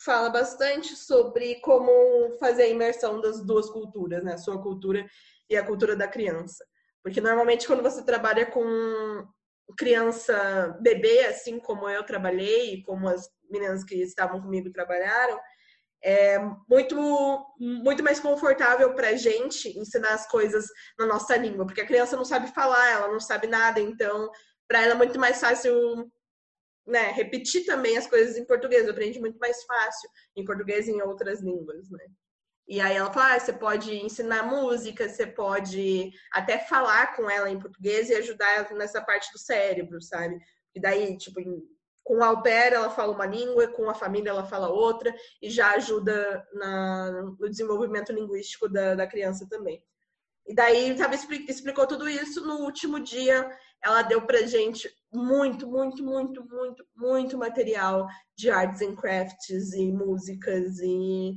[0.00, 4.34] fala bastante sobre como fazer a imersão das duas culturas, né?
[4.34, 5.04] A sua cultura
[5.50, 6.64] e a cultura da criança.
[7.02, 9.26] Porque normalmente quando você trabalha com
[9.76, 15.38] criança bebê, assim como eu trabalhei, como as meninas que estavam comigo trabalharam,
[16.06, 16.38] é
[16.68, 16.96] muito,
[17.58, 20.64] muito mais confortável para a gente ensinar as coisas
[20.96, 24.30] na nossa língua, porque a criança não sabe falar, ela não sabe nada, então
[24.68, 26.08] para ela é muito mais fácil
[26.86, 31.02] né, repetir também as coisas em português, aprende muito mais fácil em português e em
[31.02, 32.06] outras línguas, né?
[32.68, 37.50] E aí ela fala, ah, você pode ensinar música, você pode até falar com ela
[37.50, 40.38] em português e ajudar nessa parte do cérebro, sabe?
[40.72, 41.40] E daí, tipo,
[42.06, 45.50] com a au pair ela fala uma língua, com a família ela fala outra, e
[45.50, 49.82] já ajuda na, no desenvolvimento linguístico da, da criança também.
[50.46, 51.16] E daí, sabe,
[51.48, 53.50] explicou tudo isso no último dia
[53.82, 59.90] ela deu pra gente muito, muito, muito, muito, muito material de arts and crafts e
[59.90, 61.34] músicas e,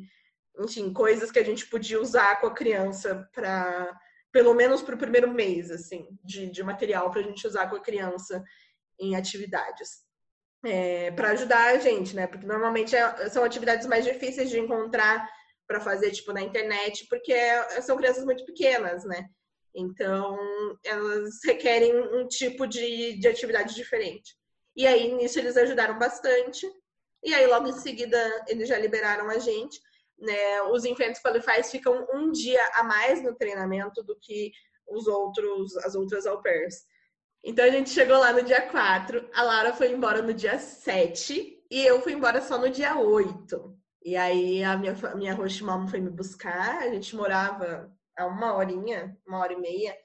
[0.60, 4.00] enfim, coisas que a gente podia usar com a criança para
[4.32, 7.76] pelo menos para o primeiro mês, assim, de, de material para a gente usar com
[7.76, 8.44] a criança
[9.00, 10.08] em atividades.
[10.64, 12.28] É, para ajudar a gente, né?
[12.28, 15.28] Porque normalmente é, são atividades mais difíceis de encontrar
[15.68, 19.30] para fazer, tipo, na internet, porque é, são crianças muito pequenas, né?
[19.74, 20.38] Então,
[20.84, 24.36] elas requerem um tipo de, de atividade diferente.
[24.76, 26.68] E aí, nisso, eles ajudaram bastante.
[27.24, 28.18] E aí, logo em seguida,
[28.48, 29.80] eles já liberaram a gente.
[30.18, 30.62] Né?
[30.64, 34.52] Os Infants Qualifies ficam um dia a mais no treinamento do que
[34.88, 36.84] os outros, as outras au pairs.
[37.44, 41.64] Então a gente chegou lá no dia 4, a Lara foi embora no dia 7
[41.72, 43.78] e eu fui embora só no dia 8.
[44.04, 48.56] E aí a minha, minha host mom foi me buscar, a gente morava a uma
[48.56, 49.96] horinha, uma hora e meia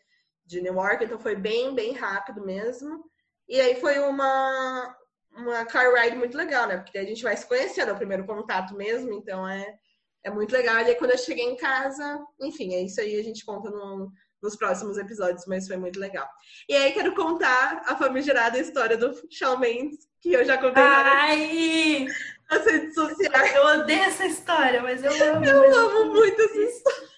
[0.45, 3.05] de Newark, então foi bem, bem rápido mesmo.
[3.49, 4.97] E aí foi uma,
[5.33, 6.77] uma car ride muito legal, né?
[6.77, 9.75] Porque a gente vai se conhecendo, é o primeiro contato mesmo, então é,
[10.23, 10.77] é muito legal.
[10.77, 14.13] E aí quando eu cheguei em casa, enfim, é isso aí, a gente conta no,
[14.45, 16.29] nos próximos episódios, mas foi muito legal.
[16.69, 22.07] E aí quero contar a famigerada história do Shawn Mendes, que eu já contei Ai!
[22.51, 23.57] nas redes sociais.
[23.57, 25.45] Eu odeio essa história, mas eu amo.
[25.45, 27.15] Eu amo muito essa história.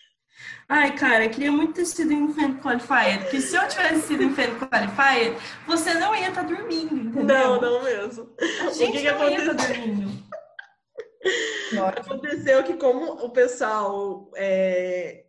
[0.69, 4.59] Ai, cara, eu queria muito ter sido Infant Qualifier, porque se eu tivesse sido Infant
[4.59, 5.37] Qualifier,
[5.67, 7.25] você não ia estar tá dormindo, entendeu?
[7.25, 8.35] Não, não mesmo.
[8.41, 10.27] A gente o que, que não ia estar tá dormindo.
[11.97, 15.27] Aconteceu que como o pessoal é,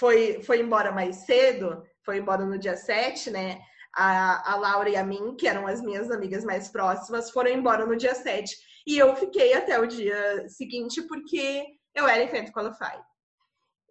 [0.00, 3.60] foi, foi embora mais cedo, foi embora no dia 7, né?
[3.94, 7.84] A, a Laura e a mim, que eram as minhas amigas mais próximas, foram embora
[7.84, 8.56] no dia 7.
[8.86, 12.98] E eu fiquei até o dia seguinte porque eu era Infant Qualify.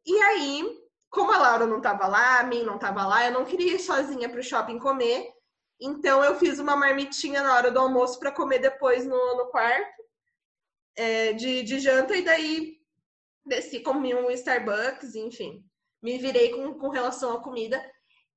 [0.03, 0.63] E aí,
[1.11, 3.79] como a Laura não estava lá, a mim não estava lá, eu não queria ir
[3.79, 5.31] sozinha para o shopping comer.
[5.79, 10.03] Então eu fiz uma marmitinha na hora do almoço para comer depois no, no quarto
[10.95, 12.77] é, de, de janta e daí
[13.45, 15.68] desci, comi um Starbucks, enfim
[16.01, 17.83] me virei com, com relação à comida.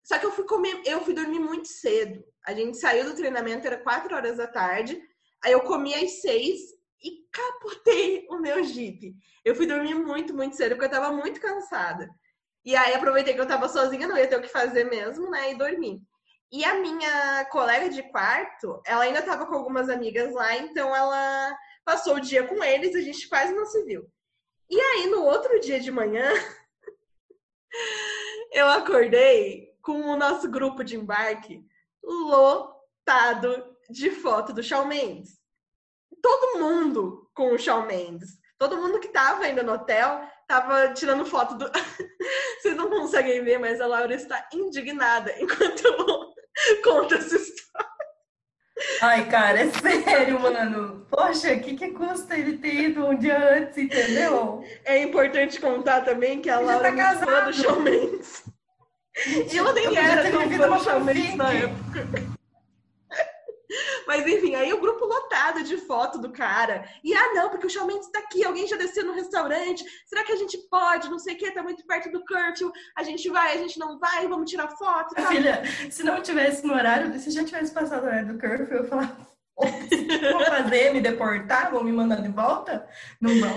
[0.05, 2.25] Só que eu fui comer, eu fui dormir muito cedo.
[2.47, 5.01] A gente saiu do treinamento, era quatro horas da tarde.
[5.45, 6.61] Aí eu comi às seis
[7.03, 9.15] e capotei o meu Jeep.
[9.45, 12.09] Eu fui dormir muito, muito cedo, porque eu tava muito cansada.
[12.65, 15.53] E aí aproveitei que eu tava sozinha, não ia ter o que fazer mesmo, né?
[15.53, 16.01] E dormi.
[16.53, 21.57] E a minha colega de quarto, ela ainda tava com algumas amigas lá, então ela
[21.85, 24.07] passou o dia com eles, a gente quase não se viu.
[24.71, 26.31] E aí, no outro dia de manhã,
[28.53, 31.65] Eu acordei com o nosso grupo de embarque
[32.03, 35.41] lotado de foto do Shawn Mendes.
[36.21, 38.39] Todo mundo com o Shawn Mendes.
[38.59, 41.71] Todo mundo que tava ainda no hotel tava tirando foto do.
[42.61, 46.33] Vocês não conseguem ver, mas a Laura está indignada enquanto eu
[46.85, 47.92] conto essa história.
[49.03, 51.05] Ai, cara, é sério, mano.
[51.11, 54.65] Poxa, o que, que custa ele ter ido um dia antes, entendeu?
[54.85, 58.45] É importante contar também que a Laura tá é fã do Shawn Mendes.
[59.53, 62.33] E eu nem eu era tão fã do Shawn Mendes na época.
[64.07, 66.85] Mas enfim, aí o grupo lotado de foto do cara.
[67.03, 69.85] E ah, não, porque o Shawn Mendes tá aqui, alguém já desceu no restaurante.
[70.07, 71.11] Será que a gente pode?
[71.11, 72.73] Não sei o que, tá muito perto do curfew.
[72.97, 75.15] A gente vai, a gente não vai, vamos tirar foto.
[75.15, 75.27] Tá?
[75.27, 78.85] Filha, se não tivesse no horário, se já tivesse passado o horário do curfew, eu
[78.85, 79.32] falar.
[79.57, 82.89] Vão fazer, me deportar, vão me mandar de volta?
[83.21, 83.53] Não vão.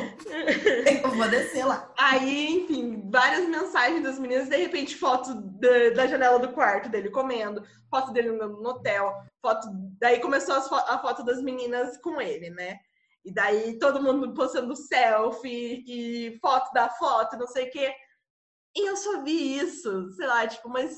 [1.03, 1.91] Eu vou descer lá.
[1.97, 7.09] Aí, enfim, várias mensagens das meninas, de repente, foto da, da janela do quarto dele
[7.09, 9.67] comendo, foto dele no hotel, foto.
[9.99, 12.79] Daí começou fo a foto das meninas com ele, né?
[13.23, 17.91] E daí todo mundo postando selfie e foto da foto, não sei o quê.
[18.75, 20.93] E eu só vi isso, sei lá, tipo, umas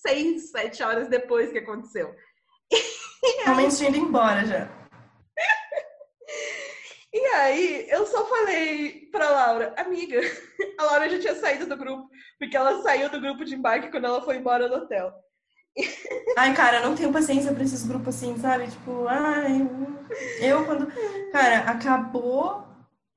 [0.00, 2.14] seis, sete horas depois que aconteceu.
[3.44, 4.68] Realmente indo embora já.
[7.12, 10.20] E aí, eu só falei pra Laura, amiga,
[10.78, 12.08] a Laura já tinha saído do grupo,
[12.40, 15.12] porque ela saiu do grupo de embarque quando ela foi embora do hotel.
[16.36, 18.68] Ai, cara, eu não tenho paciência pra esses grupos assim, sabe?
[18.68, 19.68] Tipo, ai.
[20.40, 20.86] Eu quando.
[21.32, 22.64] Cara, acabou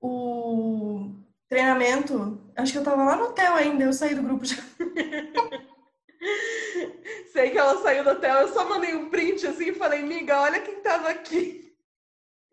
[0.01, 1.11] o
[1.47, 4.57] treinamento, acho que eu tava lá no hotel ainda, eu saí do grupo já.
[7.31, 10.39] Sei que ela saiu do hotel, eu só mandei um print assim e falei, miga,
[10.41, 11.73] olha quem tava aqui.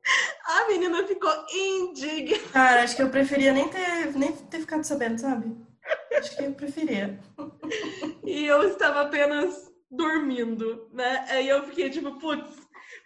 [0.47, 2.49] A menina ficou indignada.
[2.53, 5.57] Cara, acho que eu preferia nem ter, nem ter ficado sabendo, sabe?
[6.13, 7.19] Acho que eu preferia.
[8.25, 11.27] E eu estava apenas dormindo, né?
[11.29, 12.51] Aí eu fiquei tipo, putz,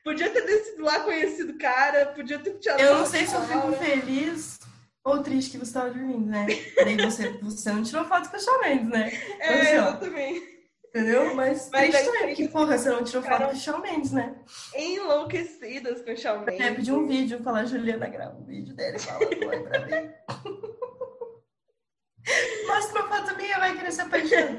[0.05, 2.81] podia ter descido lá conhecido o cara, podia ter tirado.
[2.81, 4.61] Eu não sei se eu fico feliz
[5.05, 6.47] ou triste que você estava dormindo, né?
[6.77, 9.11] Daí você, você não tirou foto com o Shawn né?
[9.41, 10.58] É, eu também.
[10.99, 11.35] Entendeu?
[11.35, 11.95] Mas, Mas
[12.35, 14.35] que porra, você não tirou foto com o Shawn Mendes, né?
[14.75, 16.61] Enlouquecidas com o Shawn Mendes.
[16.61, 20.11] É, pedir um vídeo, falar, Juliana, grava um vídeo dele falando oi pra mim.
[22.67, 24.57] Mostra uma foto minha, vai querer se apaixonar.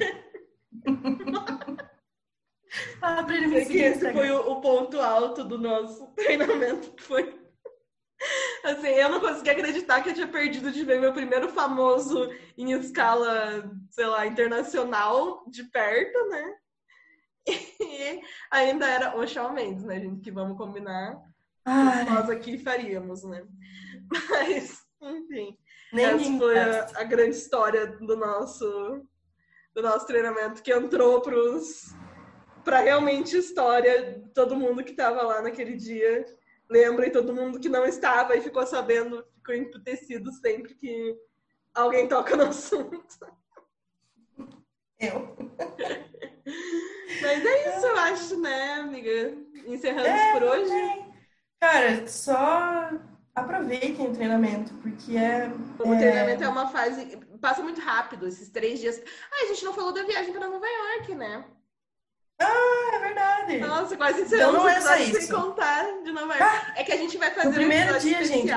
[3.01, 3.83] Fala pra ele me seguir.
[3.83, 7.37] Esse foi o, o ponto alto do nosso treinamento, foi
[8.63, 12.71] Assim, eu não consegui acreditar que eu tinha perdido de ver meu primeiro famoso em
[12.71, 16.55] escala, sei lá, internacional, de perto, né?
[17.81, 20.21] E ainda era o Shawn Mendes, né, gente?
[20.21, 21.19] Que vamos combinar.
[21.65, 23.43] Ai, Nós aqui faríamos, né?
[24.29, 25.57] Mas, enfim.
[25.91, 29.05] nem Essa foi a, a grande história do nosso,
[29.73, 31.21] do nosso treinamento que entrou
[32.63, 34.23] para realmente história.
[34.33, 36.25] Todo mundo que estava lá naquele dia
[36.69, 41.17] lembra e todo mundo que não estava e ficou sabendo, ficou emputecido sempre que
[41.73, 43.05] alguém toca no assunto.
[44.99, 45.35] Eu.
[47.21, 49.33] Mas é isso, eu acho, né, amiga?
[49.65, 51.05] Encerramos É, por hoje.
[51.59, 52.89] Cara, só
[53.35, 55.47] aproveitem o treinamento, porque é.
[55.79, 57.17] O é- treinamento é uma fase.
[57.41, 59.01] Passa muito rápido, esses três dias.
[59.31, 61.45] Ah, a gente não falou da viagem para Nova York, né?
[62.41, 62.98] Ah,
[63.45, 63.57] verdade.
[63.59, 65.35] Nossa, quase Então não é só episódio sem isso.
[65.35, 66.71] contar de Nova York.
[66.75, 68.47] é que a gente vai fazer No primeiro um episódio dia, gente,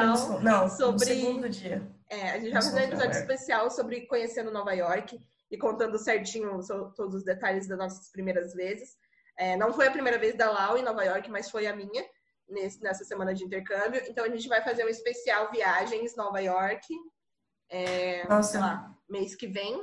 [0.43, 1.83] não, no sobre- segundo dia.
[2.09, 5.19] É, a gente vai fazer um episódio especial sobre conhecendo Nova York
[5.51, 6.61] e contando certinho
[6.97, 8.97] todos os detalhes das nossas primeiras vezes.
[9.39, 12.05] É, não foi a primeira vez da Lau em Nova York, mas foi a minha
[12.49, 14.03] nesse- nessa semana de intercâmbio.
[14.09, 16.87] Então a gente vai fazer um especial viagens Nova York,
[17.71, 18.53] é, Nossa.
[18.53, 19.83] sei lá, mês que vem.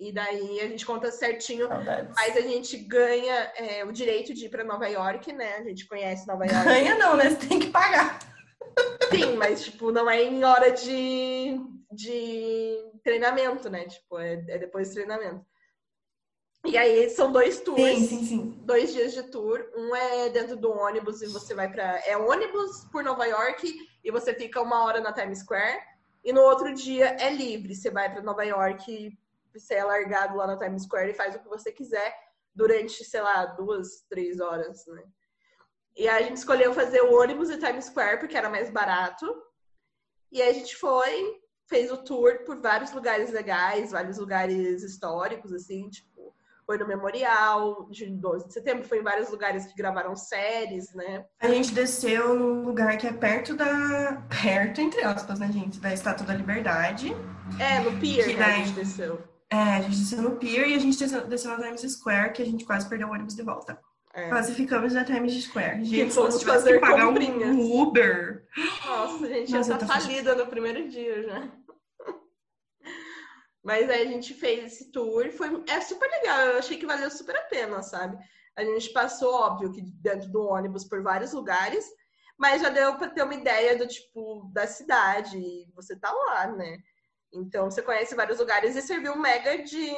[0.00, 2.14] E daí a gente conta certinho Saudades.
[2.16, 5.56] Mas a gente ganha é, o direito de ir para Nova York, né?
[5.56, 6.64] A gente conhece Nova York.
[6.64, 7.28] Ganha não, né?
[7.28, 8.18] Você tem que pagar.
[9.10, 11.60] Sim, mas tipo, não é em hora de,
[11.92, 13.84] de treinamento, né?
[13.84, 15.44] Tipo, é, é depois do treinamento.
[16.64, 18.58] E aí são dois tours, Sim, sim, sim.
[18.64, 19.62] dois dias de tour.
[19.76, 23.70] Um é dentro do ônibus e você vai para é ônibus por Nova York
[24.02, 25.78] e você fica uma hora na Times Square.
[26.24, 29.10] E no outro dia é livre, você vai para Nova York,
[29.58, 32.14] você é largado lá na Times Square e faz o que você quiser
[32.54, 35.02] durante, sei lá, duas, três horas, né?
[35.96, 39.26] E a gente escolheu fazer o ônibus em Times Square porque era mais barato.
[40.32, 45.88] E a gente foi, fez o tour por vários lugares legais, vários lugares históricos, assim,
[45.88, 46.34] tipo,
[46.64, 51.26] foi no Memorial de 12 de setembro, foi em vários lugares que gravaram séries, né?
[51.40, 54.22] A gente desceu num lugar que é perto da.
[54.42, 55.80] Perto, entre aspas, né, gente?
[55.80, 57.12] Da Estátua da Liberdade.
[57.60, 59.20] É, no Pier, Que né, a daí- gente desceu.
[59.52, 62.42] É, a gente desceu no Pier e a gente desceu, desceu na Times Square, que
[62.42, 63.80] a gente quase perdeu o ônibus de volta.
[64.14, 64.28] É.
[64.28, 65.84] Quase ficamos na Times Square.
[65.84, 67.56] Gente, se fomos fazer que pagar comprinhas.
[67.56, 68.46] um Uber.
[68.86, 71.48] Nossa, a gente Nossa, já tá falida no primeiro dia já.
[73.62, 77.10] Mas aí a gente fez esse tour, foi é super legal, eu achei que valeu
[77.10, 78.16] super a pena, sabe?
[78.56, 81.84] A gente passou, óbvio, que dentro do ônibus por vários lugares,
[82.38, 86.46] mas já deu para ter uma ideia do tipo da cidade, e você tá lá,
[86.46, 86.78] né?
[87.32, 89.92] Então você conhece vários lugares e serviu mega de,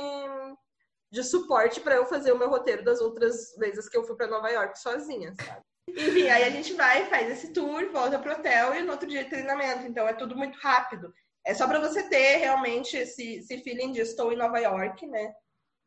[1.11, 4.27] de suporte para eu fazer o meu roteiro das outras vezes que eu fui para
[4.27, 5.63] Nova York sozinha, sabe?
[5.89, 9.23] Enfim, aí a gente vai, faz esse tour, volta pro hotel e no outro dia
[9.23, 9.87] é treinamento.
[9.87, 11.13] Então é tudo muito rápido.
[11.45, 15.33] É só para você ter realmente esse, esse feeling de estou em Nova York, né?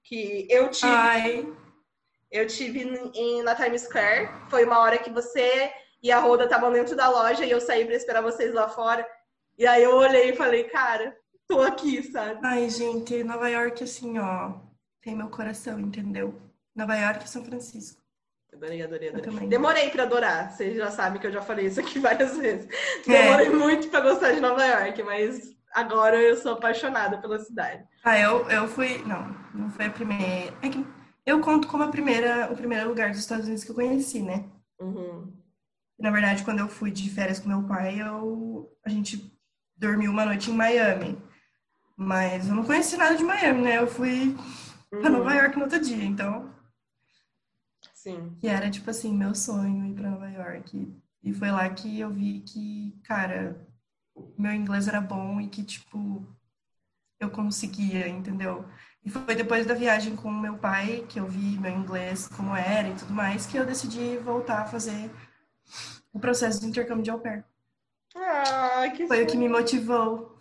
[0.04, 1.56] Que eu tive, Ai,
[2.30, 2.82] eu tive
[3.14, 4.30] em, na Times Square.
[4.50, 5.72] Foi uma hora que você
[6.04, 9.08] e a Roda estavam dentro da loja e eu saí para esperar vocês lá fora.
[9.58, 11.18] E aí eu olhei e falei, cara,
[11.48, 12.40] tô aqui, sabe?
[12.44, 14.54] ai, gente, Nova York, assim, ó,
[15.02, 16.40] tem meu coração, entendeu?
[16.76, 18.02] Nova York e São Francisco.
[18.54, 19.32] Adorei, adorei, Eu adorei.
[19.32, 19.50] também.
[19.50, 20.52] Demorei pra adorar.
[20.52, 22.68] Vocês já sabem que eu já falei isso aqui várias vezes.
[23.08, 23.24] É.
[23.24, 27.84] Demorei muito pra gostar de Nova York, mas agora eu sou apaixonada pela cidade.
[28.04, 29.00] Ah, eu, eu fui.
[29.00, 30.54] Não, não foi a primeira.
[30.62, 30.86] É que
[31.26, 34.46] eu conto como a primeira, o primeiro lugar dos Estados Unidos que eu conheci, né?
[34.80, 35.34] Uhum.
[36.00, 39.34] Na verdade, quando eu fui de férias com meu pai, eu, a gente
[39.76, 41.18] dormiu uma noite em Miami.
[41.96, 43.78] Mas eu não conheci nada de Miami, né?
[43.78, 44.36] Eu fui
[44.90, 45.18] pra Uhum.
[45.18, 46.54] Nova York no outro dia, então.
[47.94, 48.36] Sim.
[48.40, 50.94] Que era, tipo assim, meu sonho ir pra Nova York.
[51.24, 53.60] E foi lá que eu vi que, cara,
[54.38, 56.26] meu inglês era bom e que, tipo,
[57.20, 58.66] eu conseguia, entendeu?
[59.04, 62.90] E foi depois da viagem com meu pai que eu vi meu inglês como era
[62.90, 65.10] e tudo mais, que eu decidi voltar a fazer
[66.14, 67.44] o processo de intercâmbio de au pair.
[68.16, 70.40] Ah, que Foi o que me motivou.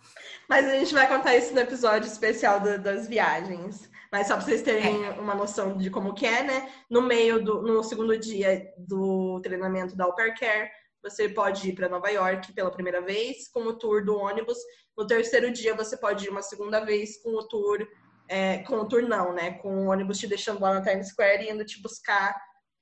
[0.49, 3.89] Mas a gente vai contar isso no episódio especial da- das viagens.
[4.11, 6.71] Mas só pra vocês terem uma noção de como que é, né?
[6.89, 10.69] No meio do no segundo dia do treinamento da Au Pair Care,
[11.03, 14.57] você pode ir para Nova York pela primeira vez com o tour do ônibus.
[14.97, 17.85] No terceiro dia você pode ir uma segunda vez com o tour,
[18.29, 19.51] é, com o tour não, né?
[19.59, 22.35] Com o ônibus te deixando lá na Times Square e indo te buscar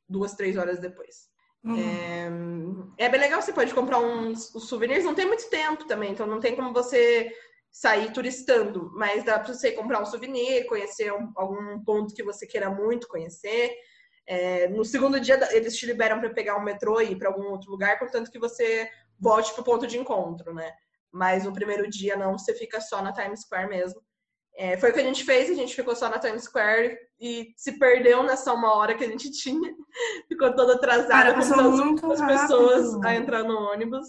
[0.07, 1.32] duas, três horas depois.
[1.66, 2.93] Hum.
[2.97, 6.28] É bem legal, você pode comprar uns, uns souvenirs, não tem muito tempo também, então
[6.28, 7.32] não tem como você
[7.74, 12.45] sair turistando, mas dá para você comprar um souvenir, conhecer um- algum ponto que você
[12.45, 13.76] queira muito conhecer.
[14.28, 17.49] É, no segundo dia, eles te liberam para pegar um metrô e ir para algum
[17.49, 18.88] outro lugar, contanto que você
[19.19, 20.71] volte para o ponto de encontro, né?
[21.11, 24.01] Mas no primeiro dia, não, você fica só na Times Square mesmo.
[24.55, 27.53] É, foi o que a gente fez, a gente ficou só na Times Square e
[27.57, 29.74] se perdeu nessa uma hora que a gente tinha.
[30.28, 31.34] Ficou toda atrasada,
[31.99, 34.05] com as pessoas a entrar no ônibus.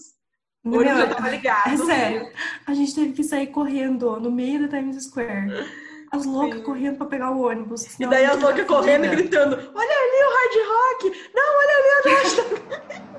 [0.65, 1.69] Ônibus já tava ligado.
[1.69, 2.33] É sério,
[2.67, 5.69] a gente teve que sair correndo no meio da Times Square.
[6.11, 7.99] As loucas correndo pra pegar o ônibus.
[7.99, 11.31] E daí as loucas correndo e gritando: Olha ali o hard rock!
[11.35, 13.05] Não, olha ali a loja!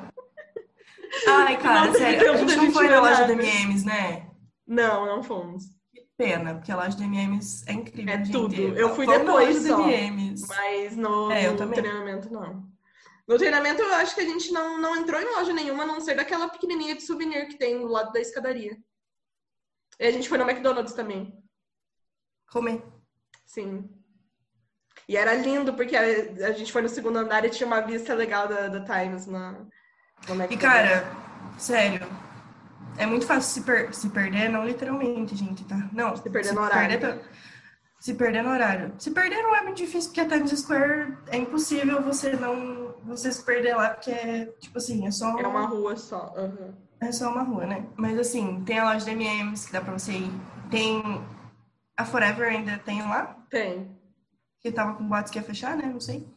[1.27, 4.27] Ai, cara, sério, a gente não foi na loja da MMs, né?
[4.67, 5.75] Não, não fomos
[6.17, 8.13] pena, porque a loja de MMs é incrível.
[8.13, 8.55] É tudo.
[8.55, 9.85] Eu fui depois só.
[9.85, 10.47] MMs.
[10.47, 12.63] Mas no, é, no treinamento não.
[13.27, 15.99] No treinamento eu acho que a gente não, não entrou em loja nenhuma, a não
[15.99, 18.77] ser daquela pequenininha de souvenir que tem do lado da escadaria.
[19.99, 21.33] E a gente foi no McDonald's também.
[22.51, 22.83] Comer.
[23.45, 23.89] Sim.
[25.07, 26.01] E era lindo, porque a,
[26.47, 29.51] a, gente foi no segundo andar e tinha uma vista legal da, da Times na,
[29.51, 30.55] no McDonald's.
[30.55, 31.15] E cara,
[31.57, 32.07] sério,
[32.97, 35.89] é muito fácil se, per se perder, não literalmente, gente, tá?
[35.91, 36.15] Não.
[36.15, 36.99] Se perder se no horário.
[36.99, 37.21] Perder,
[37.99, 38.93] se perder no horário.
[38.97, 42.84] Se perder não é muito difícil, porque a Times Square é impossível você não.
[43.05, 45.37] Você se perder lá, porque é, tipo assim, é só.
[45.39, 46.33] É uma rua só.
[46.35, 46.73] Uhum.
[46.99, 47.87] É só uma rua, né?
[47.95, 50.31] Mas assim, tem a loja de MMs que dá pra você ir.
[50.71, 51.01] Tem.
[51.97, 53.37] A Forever ainda tem lá?
[53.49, 53.95] Tem.
[54.59, 55.85] Que tava com boatos que ia fechar, né?
[55.85, 56.27] Não sei.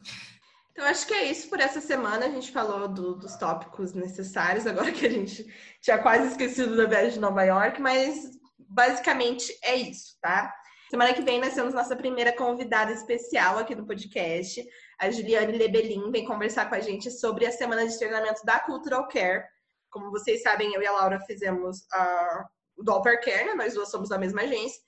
[0.73, 2.27] Então, acho que é isso por essa semana.
[2.27, 5.45] A gente falou do, dos tópicos necessários, agora que a gente
[5.81, 10.55] tinha quase esquecido da viagem de Nova York, mas basicamente é isso, tá?
[10.91, 14.65] Semana que vem nós temos nossa primeira convidada especial aqui no podcast.
[14.99, 19.07] A Juliane Lebelin vem conversar com a gente sobre a semana de treinamento da Cultural
[19.09, 19.45] Care.
[19.91, 22.45] Como vocês sabem, eu e a Laura fizemos uh,
[22.77, 23.55] o do Alper Care, né?
[23.55, 24.81] Nós duas somos da mesma agência.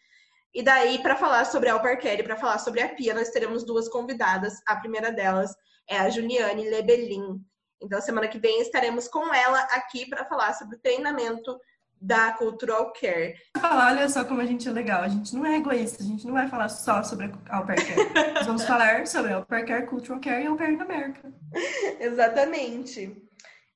[0.53, 3.31] E daí, para falar sobre a Alper Care e para falar sobre a Pia, nós
[3.31, 4.55] teremos duas convidadas.
[4.67, 5.55] A primeira delas
[5.89, 7.41] é a Juliane Lebelin.
[7.81, 11.57] Então, semana que vem estaremos com ela aqui para falar sobre treinamento
[12.01, 13.35] da Cultural Care.
[13.63, 15.03] Olha só como a gente é legal.
[15.03, 17.87] A gente não é egoísta, a gente não vai falar só sobre a Au Pair
[17.87, 18.35] Care.
[18.35, 21.33] Nós vamos falar sobre a Au Pair Care, Cultural Care e Au Pair na América.
[22.01, 23.23] Exatamente.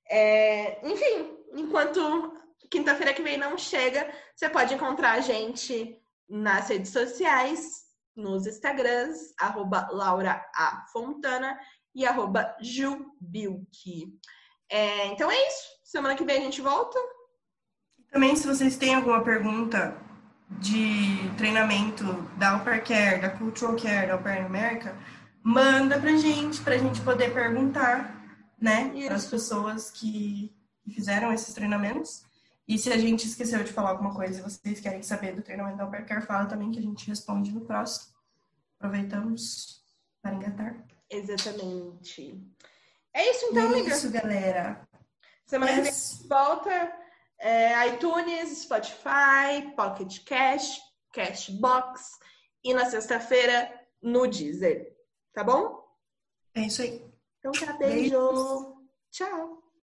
[0.09, 0.87] É...
[0.89, 2.33] Enfim, enquanto
[2.70, 7.85] quinta-feira que vem não chega, você pode encontrar a gente nas redes sociais,
[8.16, 10.87] nos Instagrams, arroba Laura A.
[10.93, 11.59] Fontana
[11.95, 14.18] e arroba Jubilk.
[14.70, 15.68] É, então é isso.
[15.85, 16.99] Semana que vem a gente volta.
[18.14, 20.00] Também, se vocês têm alguma pergunta
[20.48, 22.04] de treinamento
[22.38, 24.96] da Upper Care, da Cultural Care, da Upper America,
[25.42, 28.24] manda pra gente, pra gente poder perguntar,
[28.56, 30.54] né, para as pessoas que
[30.88, 32.24] fizeram esses treinamentos.
[32.68, 35.78] E se a gente esqueceu de falar alguma coisa e vocês querem saber do treinamento
[35.78, 38.14] da Upper Care, fala também que a gente responde no próximo.
[38.78, 39.82] Aproveitamos
[40.22, 40.76] para engatar.
[41.10, 42.40] Exatamente.
[43.12, 43.90] É isso então, amiga.
[43.90, 44.88] É isso, galera.
[45.44, 47.03] Semana que vem volta.
[47.39, 50.80] É, iTunes, Spotify, Pocket Cash,
[51.12, 52.18] Cashbox
[52.62, 53.72] e na sexta-feira
[54.03, 54.97] no Deezer.
[55.32, 55.85] Tá bom?
[56.55, 57.05] É isso aí.
[57.39, 58.11] Então tá, beijo.
[58.11, 58.74] Beijos.
[59.11, 59.63] Tchau.